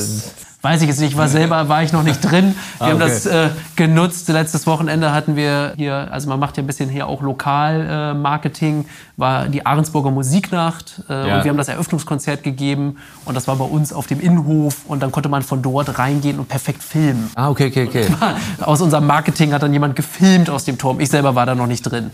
[0.64, 2.55] weiß ich jetzt nicht, war selber war ich noch nicht drin.
[2.79, 2.90] Wir ah, okay.
[2.92, 4.29] haben das äh, genutzt.
[4.29, 8.85] Letztes Wochenende hatten wir hier, also man macht ja ein bisschen hier auch Lokalmarketing, äh,
[9.16, 11.37] war die Ahrensburger Musiknacht äh, ja.
[11.37, 15.03] und wir haben das Eröffnungskonzert gegeben und das war bei uns auf dem Innenhof und
[15.03, 17.31] dann konnte man von dort reingehen und perfekt filmen.
[17.35, 18.07] Ah, okay, okay, okay.
[18.61, 20.99] aus unserem Marketing hat dann jemand gefilmt aus dem Turm.
[20.99, 22.11] Ich selber war da noch nicht drin.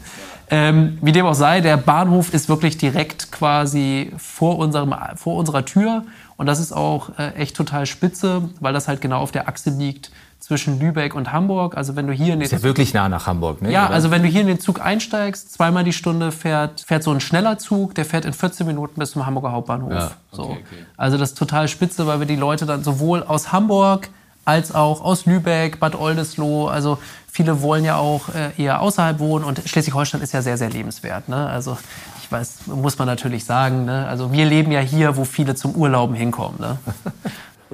[0.50, 5.64] Ähm, wie dem auch sei, der Bahnhof ist wirklich direkt quasi vor, unserem, vor unserer
[5.64, 6.02] Tür
[6.36, 9.70] Und das ist auch äh, echt total spitze, weil das halt genau auf der Achse
[9.70, 10.10] liegt
[10.40, 11.76] zwischen Lübeck und Hamburg.
[11.76, 13.70] Also wenn du hier in den ist ja wirklich nah nach Hamburg, ne?
[13.70, 13.94] Ja, oder?
[13.94, 17.20] also wenn du hier in den Zug einsteigst, zweimal die Stunde fährt, fährt so ein
[17.20, 19.92] schneller Zug, der fährt in 14 Minuten bis zum Hamburger Hauptbahnhof.
[19.92, 20.42] Ja, okay, so.
[20.42, 20.60] Okay.
[20.96, 24.08] Also das ist total spitze, weil wir die Leute dann sowohl aus Hamburg
[24.50, 26.98] als auch aus Lübeck, Bad Oldesloe, also
[27.30, 31.28] viele wollen ja auch äh, eher außerhalb wohnen und Schleswig-Holstein ist ja sehr, sehr lebenswert.
[31.28, 31.46] Ne?
[31.48, 31.78] Also
[32.20, 33.84] ich weiß, muss man natürlich sagen.
[33.84, 34.06] Ne?
[34.08, 36.60] Also wir leben ja hier, wo viele zum Urlauben hinkommen.
[36.60, 36.78] Ne?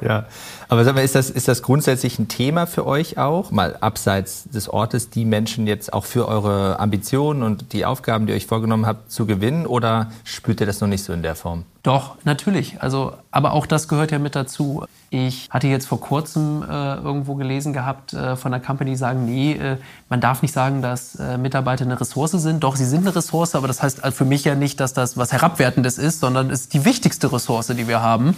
[0.03, 0.27] Ja,
[0.69, 4.45] aber sag mal, ist das, ist das grundsätzlich ein Thema für euch auch, mal abseits
[4.45, 8.47] des Ortes, die Menschen jetzt auch für eure Ambitionen und die Aufgaben, die ihr euch
[8.47, 11.65] vorgenommen habt, zu gewinnen oder spürt ihr das noch nicht so in der Form?
[11.87, 12.83] Doch, natürlich.
[12.83, 14.85] Also, aber auch das gehört ja mit dazu.
[15.11, 19.25] Ich hatte jetzt vor kurzem äh, irgendwo gelesen gehabt äh, von einer Company, die sagen,
[19.25, 19.77] nee, äh,
[20.09, 22.65] man darf nicht sagen, dass äh, Mitarbeiter eine Ressource sind.
[22.65, 25.33] Doch, sie sind eine Ressource, aber das heißt für mich ja nicht, dass das was
[25.33, 28.35] Herabwertendes ist, sondern es ist die wichtigste Ressource, die wir haben.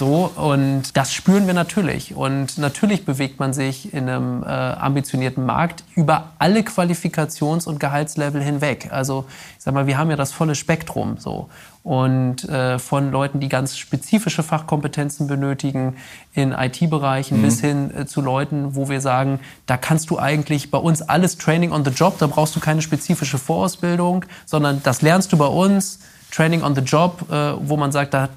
[0.00, 2.14] So, und das spüren wir natürlich.
[2.14, 8.42] Und natürlich bewegt man sich in einem äh, ambitionierten Markt über alle Qualifikations- und Gehaltslevel
[8.42, 8.88] hinweg.
[8.90, 9.26] Also,
[9.58, 11.48] ich sag mal, wir haben ja das volle Spektrum, so.
[11.82, 15.96] Und äh, von Leuten, die ganz spezifische Fachkompetenzen benötigen
[16.34, 17.42] in IT-Bereichen mhm.
[17.42, 21.38] bis hin äh, zu Leuten, wo wir sagen, da kannst du eigentlich bei uns alles
[21.38, 25.46] Training on the Job, da brauchst du keine spezifische Vorausbildung, sondern das lernst du bei
[25.46, 28.28] uns Training on the Job, äh, wo man sagt, da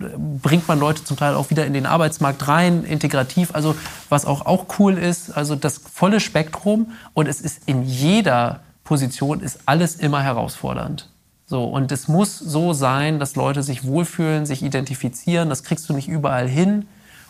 [0.41, 3.53] bringt man Leute zum Teil auch wieder in den Arbeitsmarkt rein, integrativ.
[3.53, 3.75] Also
[4.10, 9.39] was auch, auch cool ist, also das volle Spektrum und es ist in jeder Position
[9.39, 11.10] ist alles immer herausfordernd.
[11.45, 15.49] So, und es muss so sein, dass Leute sich wohlfühlen, sich identifizieren.
[15.49, 16.88] Das kriegst du nicht überall hin.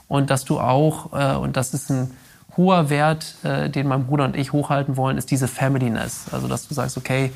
[0.08, 2.12] Und dass du auch, äh, und das ist ein
[2.56, 6.26] hoher Wert, äh, den mein Bruder und ich hochhalten wollen, ist diese Familyness.
[6.32, 7.32] Also, dass du sagst, okay,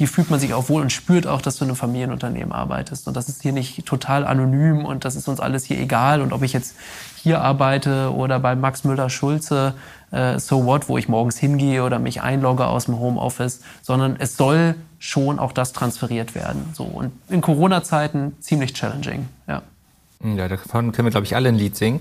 [0.00, 3.06] hier fühlt man sich auch wohl und spürt auch, dass du in einem Familienunternehmen arbeitest.
[3.06, 6.22] Und das ist hier nicht total anonym und das ist uns alles hier egal.
[6.22, 6.74] Und ob ich jetzt
[7.16, 9.74] hier arbeite oder bei Max Müller-Schulze,
[10.10, 14.38] äh, so what, wo ich morgens hingehe oder mich einlogge aus dem Homeoffice, sondern es
[14.38, 16.70] soll schon auch das transferiert werden.
[16.72, 16.84] So.
[16.84, 19.60] Und in Corona-Zeiten ziemlich challenging, ja.
[20.24, 22.00] Ja, davon können wir, glaube ich, alle ein Lied singen.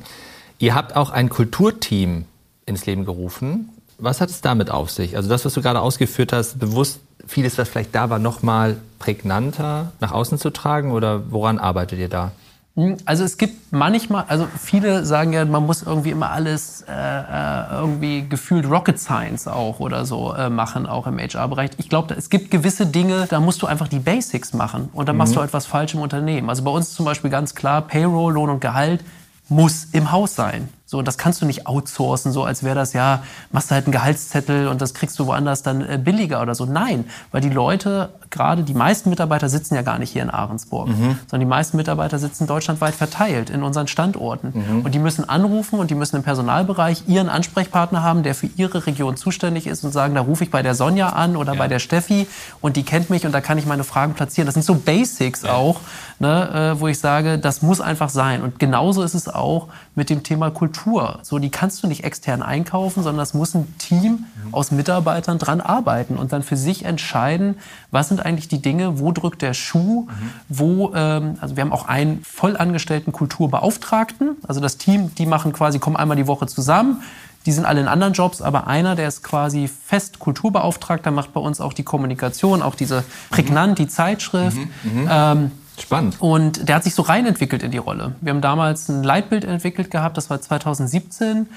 [0.58, 2.24] Ihr habt auch ein Kulturteam
[2.66, 3.72] ins Leben gerufen.
[4.00, 5.16] Was hat es damit auf sich?
[5.16, 8.78] Also das, was du gerade ausgeführt hast, bewusst vieles, was vielleicht da war, noch mal
[8.98, 10.92] prägnanter nach außen zu tragen?
[10.92, 12.32] Oder woran arbeitet ihr da?
[12.76, 16.92] Hm, also es gibt manchmal, also viele sagen ja, man muss irgendwie immer alles äh,
[16.92, 21.72] äh irgendwie gefühlt Rocket Science auch oder so äh, machen, auch im HR-Bereich.
[21.78, 25.16] Ich glaube, es gibt gewisse Dinge, da musst du einfach die Basics machen und dann
[25.16, 25.20] mhm.
[25.20, 26.50] machst du etwas falsch im Unternehmen.
[26.50, 29.04] Also bei uns zum Beispiel ganz klar, Payroll, Lohn und Gehalt
[29.50, 30.70] muss im Haus sein.
[30.89, 33.21] So, das kannst du nicht outsourcen, so als wäre das ja,
[33.52, 36.65] machst du halt einen Gehaltszettel und das kriegst du woanders dann äh, billiger oder so.
[36.65, 40.88] Nein, weil die Leute, gerade die meisten Mitarbeiter sitzen ja gar nicht hier in Ahrensburg,
[40.88, 41.19] mhm.
[41.28, 44.52] sondern die meisten Mitarbeiter sitzen deutschlandweit verteilt in unseren Standorten.
[44.56, 44.82] Mhm.
[44.82, 48.88] Und die müssen anrufen und die müssen im Personalbereich ihren Ansprechpartner haben, der für ihre
[48.88, 51.60] Region zuständig ist und sagen, da rufe ich bei der Sonja an oder ja.
[51.60, 52.25] bei der Steffi
[52.62, 54.47] und die kennt mich und da kann ich meine Fragen platzieren.
[54.47, 55.54] Das sind so Basics ja.
[55.54, 55.82] auch,
[56.20, 58.42] ne, äh, wo ich sage, das muss einfach sein.
[58.42, 61.20] Und genauso ist es auch mit dem Thema Kultur.
[61.24, 65.62] So, die kannst du nicht extern einkaufen, sondern das muss ein Team aus Mitarbeitern dran
[65.62, 67.56] arbeiten und dann für sich entscheiden,
[67.92, 70.30] was sind eigentlich die Dinge, wo drückt der Schuh, mhm.
[70.50, 75.80] wo, ähm, also wir haben auch einen vollangestellten Kulturbeauftragten, also das Team, die machen quasi,
[75.80, 77.02] kommen einmal die Woche zusammen,
[77.46, 81.40] die sind alle in anderen Jobs, aber einer, der ist quasi fest Kulturbeauftragter, macht bei
[81.40, 84.58] uns auch die Kommunikation, auch diese prägnant, die Zeitschrift.
[84.58, 85.02] Mhm.
[85.02, 85.10] Mhm.
[85.10, 86.18] Ähm, Spannend.
[86.20, 88.15] Und der hat sich so reinentwickelt in die Rolle.
[88.22, 91.48] Wir haben damals ein Leitbild entwickelt gehabt, das war 2017.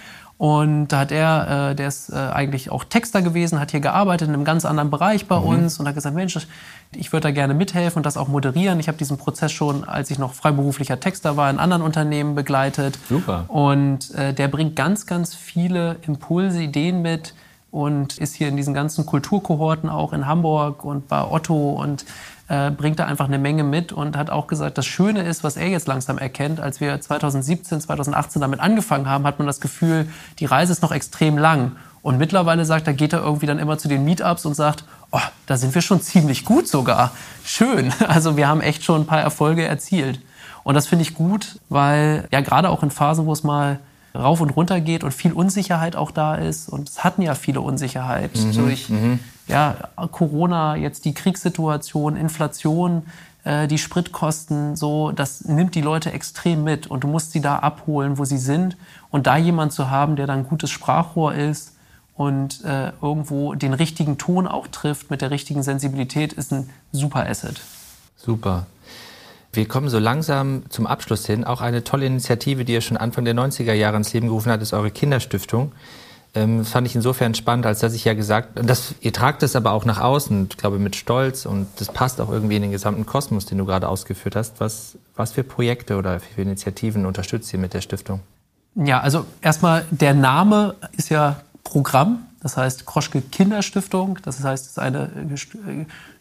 [0.43, 4.27] Und da hat er, äh, der ist äh, eigentlich auch Texter gewesen, hat hier gearbeitet
[4.27, 5.47] in einem ganz anderen Bereich bei mhm.
[5.47, 6.37] uns und hat gesagt, Mensch,
[6.97, 8.81] ich würde da gerne mithelfen und das auch moderieren.
[8.81, 12.99] Ich habe diesen Prozess schon, als ich noch freiberuflicher Texter war, in anderen Unternehmen begleitet.
[13.09, 13.45] Super.
[13.47, 17.35] Und äh, der bringt ganz, ganz viele Impulse, Ideen mit
[17.71, 22.05] und ist hier in diesen ganzen Kulturkohorten auch in Hamburg und bei Otto und
[22.49, 25.57] äh, bringt da einfach eine Menge mit und hat auch gesagt, das Schöne ist, was
[25.57, 30.09] er jetzt langsam erkennt, als wir 2017, 2018 damit angefangen haben, hat man das Gefühl,
[30.39, 31.73] die Reise ist noch extrem lang.
[32.03, 35.21] Und mittlerweile sagt er, geht er irgendwie dann immer zu den Meetups und sagt, oh,
[35.47, 37.13] da sind wir schon ziemlich gut sogar.
[37.45, 37.93] Schön.
[38.09, 40.21] Also wir haben echt schon ein paar Erfolge erzielt.
[40.65, 43.79] Und das finde ich gut, weil ja gerade auch in Phasen, wo es mal
[44.15, 46.69] rauf und runter geht und viel Unsicherheit auch da ist.
[46.69, 49.21] Und es hatten ja viele Unsicherheit mhm, durch mhm.
[49.49, 49.77] Ja,
[50.11, 53.03] Corona, jetzt die Kriegssituation, Inflation,
[53.45, 56.87] äh, die Spritkosten, so, das nimmt die Leute extrem mit.
[56.87, 58.77] Und du musst sie da abholen, wo sie sind.
[59.11, 61.73] Und da jemand zu haben, der dann ein gutes Sprachrohr ist
[62.15, 67.29] und äh, irgendwo den richtigen Ton auch trifft mit der richtigen Sensibilität, ist ein super
[67.29, 67.61] Asset.
[68.17, 68.67] Super.
[69.53, 71.45] Wir kommen so langsam zum Abschluss hin.
[71.45, 74.63] Auch eine tolle Initiative, die ihr schon Anfang der 90er Jahre ins Leben gerufen habt,
[74.63, 75.73] ist eure Kinderstiftung.
[76.35, 79.55] Ähm, das fand ich insofern spannend, als dass ich ja gesagt, das, ihr tragt es
[79.55, 82.73] aber auch nach außen, ich glaube mit Stolz und das passt auch irgendwie in den
[82.73, 84.61] gesamten Kosmos, den du gerade ausgeführt hast.
[84.61, 88.21] Was, was für Projekte oder für Initiativen unterstützt ihr mit der Stiftung?
[88.75, 94.71] Ja, also erstmal der Name ist ja Programm, das heißt Kroschke Kinderstiftung, das heißt es
[94.73, 95.11] ist eine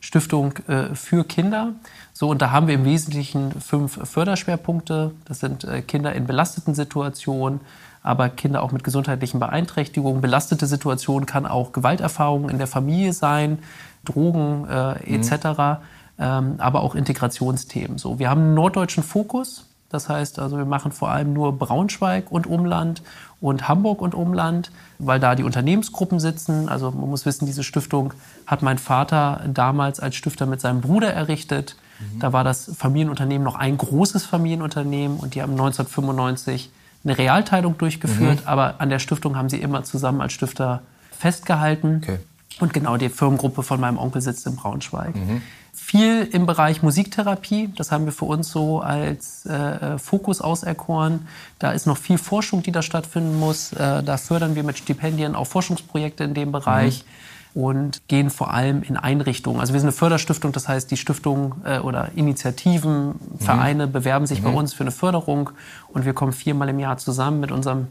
[0.01, 1.73] Stiftung äh, für Kinder.
[2.13, 5.11] So, und da haben wir im Wesentlichen fünf Förderschwerpunkte.
[5.25, 7.61] Das sind äh, Kinder in belasteten Situationen,
[8.03, 10.21] aber Kinder auch mit gesundheitlichen Beeinträchtigungen.
[10.21, 13.59] Belastete Situationen kann auch Gewalterfahrungen in der Familie sein,
[14.05, 15.77] Drogen äh, etc., mhm.
[16.19, 17.97] ähm, aber auch Integrationsthemen.
[17.97, 19.67] So, wir haben einen norddeutschen Fokus.
[19.89, 23.03] Das heißt also, wir machen vor allem nur Braunschweig und Umland
[23.41, 26.69] und Hamburg und Umland, weil da die Unternehmensgruppen sitzen.
[26.69, 28.13] Also man muss wissen, diese Stiftung
[28.47, 31.75] hat mein Vater damals als Stifter mit seinem Bruder errichtet.
[31.99, 32.19] Mhm.
[32.19, 36.71] Da war das Familienunternehmen noch ein großes Familienunternehmen und die haben 1995
[37.03, 38.47] eine Realteilung durchgeführt, mhm.
[38.47, 40.81] aber an der Stiftung haben sie immer zusammen als Stifter
[41.17, 42.01] festgehalten.
[42.03, 42.19] Okay.
[42.59, 45.15] Und genau die Firmengruppe von meinem Onkel sitzt in Braunschweig.
[45.15, 45.41] Mhm.
[45.73, 51.27] Viel im Bereich Musiktherapie, das haben wir für uns so als äh, Fokus auserkoren.
[51.59, 53.73] Da ist noch viel Forschung, die da stattfinden muss.
[53.73, 57.03] Äh, da fördern wir mit Stipendien auch Forschungsprojekte in dem Bereich.
[57.05, 57.11] Mhm
[57.53, 59.59] und gehen vor allem in Einrichtungen.
[59.59, 63.39] Also wir sind eine Förderstiftung, das heißt, die Stiftungen äh, oder Initiativen, mhm.
[63.39, 64.45] Vereine bewerben sich mhm.
[64.45, 65.49] bei uns für eine Förderung
[65.89, 67.87] und wir kommen viermal im Jahr zusammen mit unserem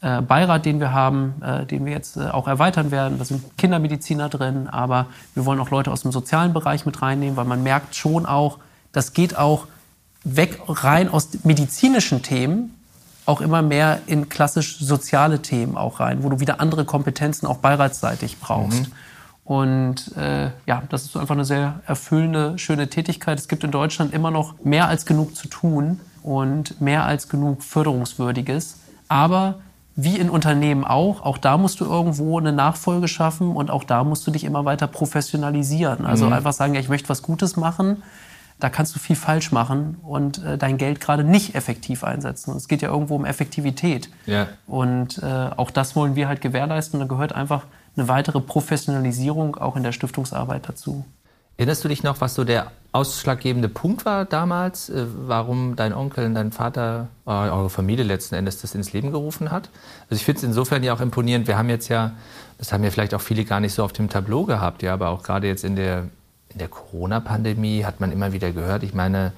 [0.00, 3.18] äh, Beirat, den wir haben, äh, den wir jetzt äh, auch erweitern werden.
[3.18, 7.36] Da sind Kindermediziner drin, aber wir wollen auch Leute aus dem sozialen Bereich mit reinnehmen,
[7.36, 8.58] weil man merkt schon auch,
[8.92, 9.66] das geht auch
[10.24, 12.74] weg rein aus medizinischen Themen
[13.24, 17.58] auch immer mehr in klassisch soziale Themen auch rein, wo du wieder andere Kompetenzen auch
[17.58, 18.88] beiratsseitig brauchst.
[18.88, 18.92] Mhm.
[19.44, 23.38] Und äh, ja, das ist einfach eine sehr erfüllende, schöne Tätigkeit.
[23.38, 27.62] Es gibt in Deutschland immer noch mehr als genug zu tun und mehr als genug
[27.62, 28.78] Förderungswürdiges.
[29.08, 29.56] Aber
[29.94, 34.04] wie in Unternehmen auch, auch da musst du irgendwo eine Nachfolge schaffen und auch da
[34.04, 36.06] musst du dich immer weiter professionalisieren.
[36.06, 36.32] Also mhm.
[36.32, 38.02] einfach sagen, ja, ich möchte was Gutes machen
[38.62, 42.52] da kannst du viel falsch machen und äh, dein Geld gerade nicht effektiv einsetzen.
[42.52, 44.08] Und es geht ja irgendwo um Effektivität.
[44.24, 44.46] Ja.
[44.68, 47.00] Und äh, auch das wollen wir halt gewährleisten.
[47.00, 47.64] Und da gehört einfach
[47.96, 51.04] eine weitere Professionalisierung auch in der Stiftungsarbeit dazu.
[51.56, 56.26] Erinnerst du dich noch, was so der ausschlaggebende Punkt war damals, äh, warum dein Onkel
[56.26, 59.70] und dein Vater, äh, eure Familie letzten Endes das ins Leben gerufen hat?
[60.08, 61.48] Also ich finde es insofern ja auch imponierend.
[61.48, 62.12] Wir haben jetzt ja,
[62.58, 65.08] das haben ja vielleicht auch viele gar nicht so auf dem Tableau gehabt, ja, aber
[65.08, 66.04] auch gerade jetzt in der
[66.52, 69.32] in der Corona-Pandemie hat man immer wieder gehört, ich meine,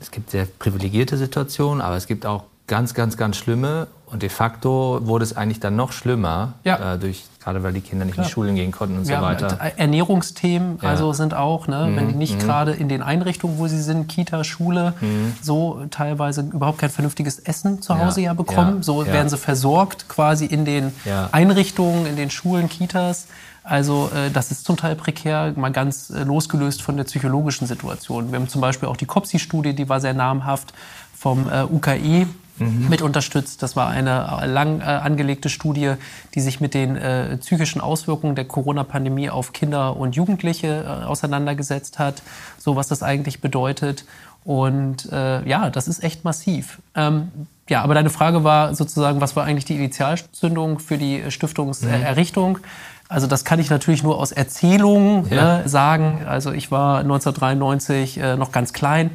[0.00, 3.88] es gibt sehr privilegierte Situationen, aber es gibt auch ganz, ganz, ganz schlimme.
[4.06, 6.94] Und de facto wurde es eigentlich dann noch schlimmer, ja.
[6.94, 8.26] äh, durch, gerade weil die Kinder nicht Klar.
[8.26, 9.58] in die Schulen gehen konnten und ja, so weiter.
[9.76, 10.88] Ernährungsthemen ja.
[10.88, 11.96] also sind auch, ne, mhm.
[11.96, 12.38] wenn die nicht mhm.
[12.40, 15.34] gerade in den Einrichtungen, wo sie sind, Kita, Schule, mhm.
[15.42, 18.84] so teilweise überhaupt kein vernünftiges Essen zu Hause ja, bekommen.
[18.84, 20.92] So werden sie versorgt quasi in den
[21.32, 23.26] Einrichtungen, in den Schulen, Kitas.
[23.64, 28.30] Also äh, das ist zum Teil prekär, mal ganz äh, losgelöst von der psychologischen Situation.
[28.30, 30.74] Wir haben zum Beispiel auch die COPSI-Studie, die war sehr namhaft
[31.16, 32.26] vom äh, UKE
[32.58, 32.88] mhm.
[32.88, 33.62] mit unterstützt.
[33.62, 35.94] Das war eine äh, lang äh, angelegte Studie,
[36.34, 41.98] die sich mit den äh, psychischen Auswirkungen der Corona-Pandemie auf Kinder und Jugendliche äh, auseinandergesetzt
[41.98, 42.22] hat,
[42.58, 44.04] so was das eigentlich bedeutet.
[44.44, 46.78] Und äh, ja, das ist echt massiv.
[46.94, 47.28] Ähm,
[47.68, 52.58] ja, aber deine Frage war sozusagen, was war eigentlich die Initialzündung für die Stiftungserrichtung?
[52.58, 52.64] Mhm.
[53.08, 55.58] Also das kann ich natürlich nur aus Erzählungen ja.
[55.58, 56.22] ne, sagen.
[56.26, 59.10] Also ich war 1993 äh, noch ganz klein.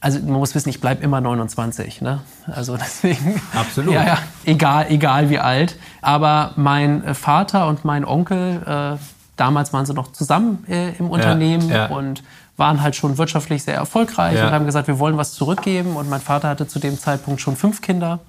[0.00, 2.00] Also man muss wissen, ich bleibe immer 29.
[2.00, 2.20] Ne?
[2.46, 3.40] Also deswegen.
[3.54, 3.94] Absolut.
[3.94, 5.76] Ja, ja, egal, egal wie alt.
[6.00, 8.98] Aber mein Vater und mein Onkel, äh,
[9.36, 11.86] damals waren sie noch zusammen äh, im Unternehmen ja, ja.
[11.86, 12.22] und
[12.56, 15.96] waren halt schon wirtschaftlich sehr erfolgreich und haben gesagt, wir wollen was zurückgeben.
[15.96, 18.20] Und mein Vater hatte zu dem Zeitpunkt schon fünf Kinder.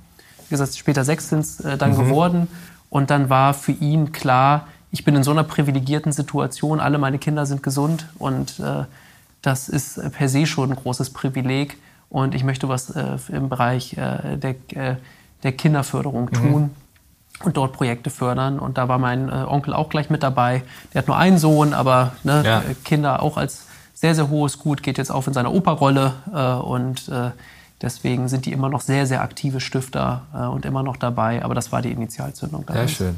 [0.48, 1.98] Wie gesagt, später sechs sind es äh, dann mhm.
[1.98, 2.48] geworden.
[2.90, 7.18] Und dann war für ihn klar, ich bin in so einer privilegierten Situation, alle meine
[7.18, 8.84] Kinder sind gesund und äh,
[9.42, 11.78] das ist per se schon ein großes Privileg
[12.12, 14.98] und ich möchte was äh, im Bereich äh, der, äh,
[15.44, 16.34] der Kinderförderung mhm.
[16.34, 16.62] tun.
[16.62, 16.70] Mhm.
[17.44, 18.60] Und dort Projekte fördern.
[18.60, 20.62] Und da war mein äh, Onkel auch gleich mit dabei.
[20.94, 22.64] Der hat nur einen Sohn, aber ne, ja.
[22.84, 26.14] Kinder auch als sehr, sehr hohes Gut, geht jetzt auf in seiner Operrolle.
[26.32, 27.10] Äh, und
[27.82, 30.22] deswegen sind die immer noch sehr, sehr aktive Stifter
[30.54, 31.44] und immer noch dabei.
[31.44, 32.66] Aber das war die Initialzündung.
[32.72, 33.16] Sehr schön.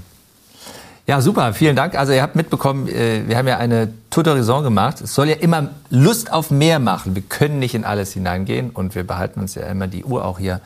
[1.06, 1.96] Ja, super, vielen Dank.
[1.96, 5.02] Also ihr habt mitbekommen, äh, wir haben ja eine Tour d'Horizon gemacht.
[5.02, 7.14] Es soll ja immer Lust auf mehr machen.
[7.14, 10.40] Wir können nicht in alles hineingehen und wir behalten uns ja immer die Uhr auch
[10.40, 10.62] hier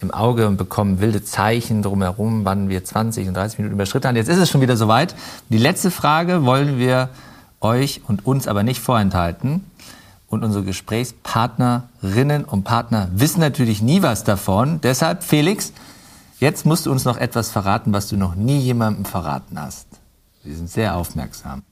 [0.00, 4.16] im Auge und bekommen wilde Zeichen drumherum, wann wir 20 und 30 Minuten überschritten haben.
[4.16, 5.14] Jetzt ist es schon wieder soweit.
[5.50, 7.08] Die letzte Frage wollen wir
[7.60, 9.64] euch und uns aber nicht vorenthalten.
[10.28, 14.80] Und unsere Gesprächspartnerinnen und Partner wissen natürlich nie was davon.
[14.82, 15.72] Deshalb, Felix,
[16.40, 19.86] jetzt musst du uns noch etwas verraten, was du noch nie jemandem verraten hast.
[20.44, 21.62] Wir sind sehr aufmerksam.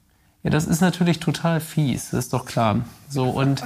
[0.43, 2.81] Ja, das ist natürlich total fies, das ist doch klar.
[3.09, 3.65] So, und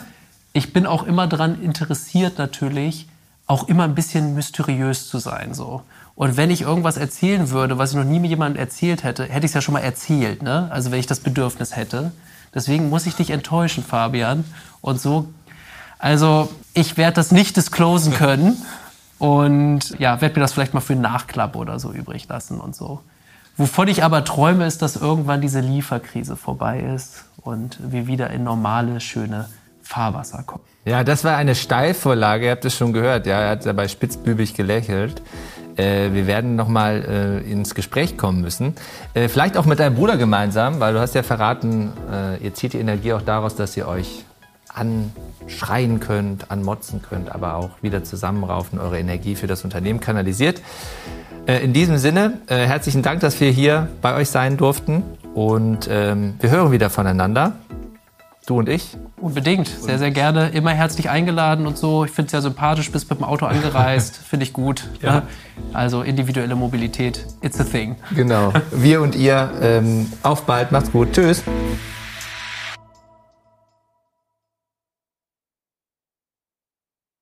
[0.53, 3.09] ich bin auch immer daran interessiert, natürlich,
[3.47, 5.55] auch immer ein bisschen mysteriös zu sein.
[5.55, 5.83] So.
[6.15, 9.47] Und wenn ich irgendwas erzählen würde, was ich noch nie mit jemandem erzählt hätte, hätte
[9.47, 10.43] ich es ja schon mal erzählt.
[10.43, 10.69] Ne?
[10.71, 12.13] Also wenn ich das Bedürfnis hätte.
[12.55, 14.45] Deswegen muss ich dich enttäuschen, Fabian.
[14.81, 15.29] Und so,
[15.99, 18.57] also ich werde das nicht disclosen können.
[19.19, 22.75] Und ja, werde mir das vielleicht mal für einen Nachklapp oder so übrig lassen und
[22.75, 23.01] so.
[23.57, 28.45] Wovon ich aber träume, ist, dass irgendwann diese Lieferkrise vorbei ist und wir wieder in
[28.45, 29.49] normale, schöne
[29.83, 30.63] Fahrwasser kommen.
[30.85, 33.27] Ja, das war eine Steilvorlage, ihr habt es schon gehört.
[33.27, 35.23] Ja, er hat dabei spitzbübig gelächelt.
[35.77, 37.05] Äh, wir werden nochmal
[37.45, 38.75] äh, ins Gespräch kommen müssen.
[39.15, 42.75] Äh, vielleicht auch mit deinem Bruder gemeinsam, weil du hast ja verraten, äh, ihr zieht
[42.75, 44.25] die Energie auch daraus, dass ihr euch
[44.79, 50.63] anschreien könnt, anmotzen könnt, aber auch wieder zusammenraufen, eure Energie für das Unternehmen kanalisiert.
[51.47, 55.03] Äh, in diesem Sinne, äh, herzlichen Dank, dass wir hier bei euch sein durften
[55.35, 57.55] und ähm, wir hören wieder voneinander.
[58.47, 58.97] Du und ich.
[59.21, 60.49] Unbedingt, sehr, sehr gerne.
[60.51, 62.07] Immer herzlich eingeladen und so.
[62.07, 64.17] Ich finde es ja sympathisch, bist mit dem Auto angereist.
[64.29, 64.89] finde ich gut.
[65.03, 65.17] Ja.
[65.17, 65.23] Ne?
[65.75, 67.97] Also individuelle Mobilität, it's a thing.
[68.15, 68.53] Genau.
[68.71, 69.51] Wir und ihr.
[69.61, 71.13] Ähm, auf bald, macht's gut.
[71.13, 71.43] Tschüss.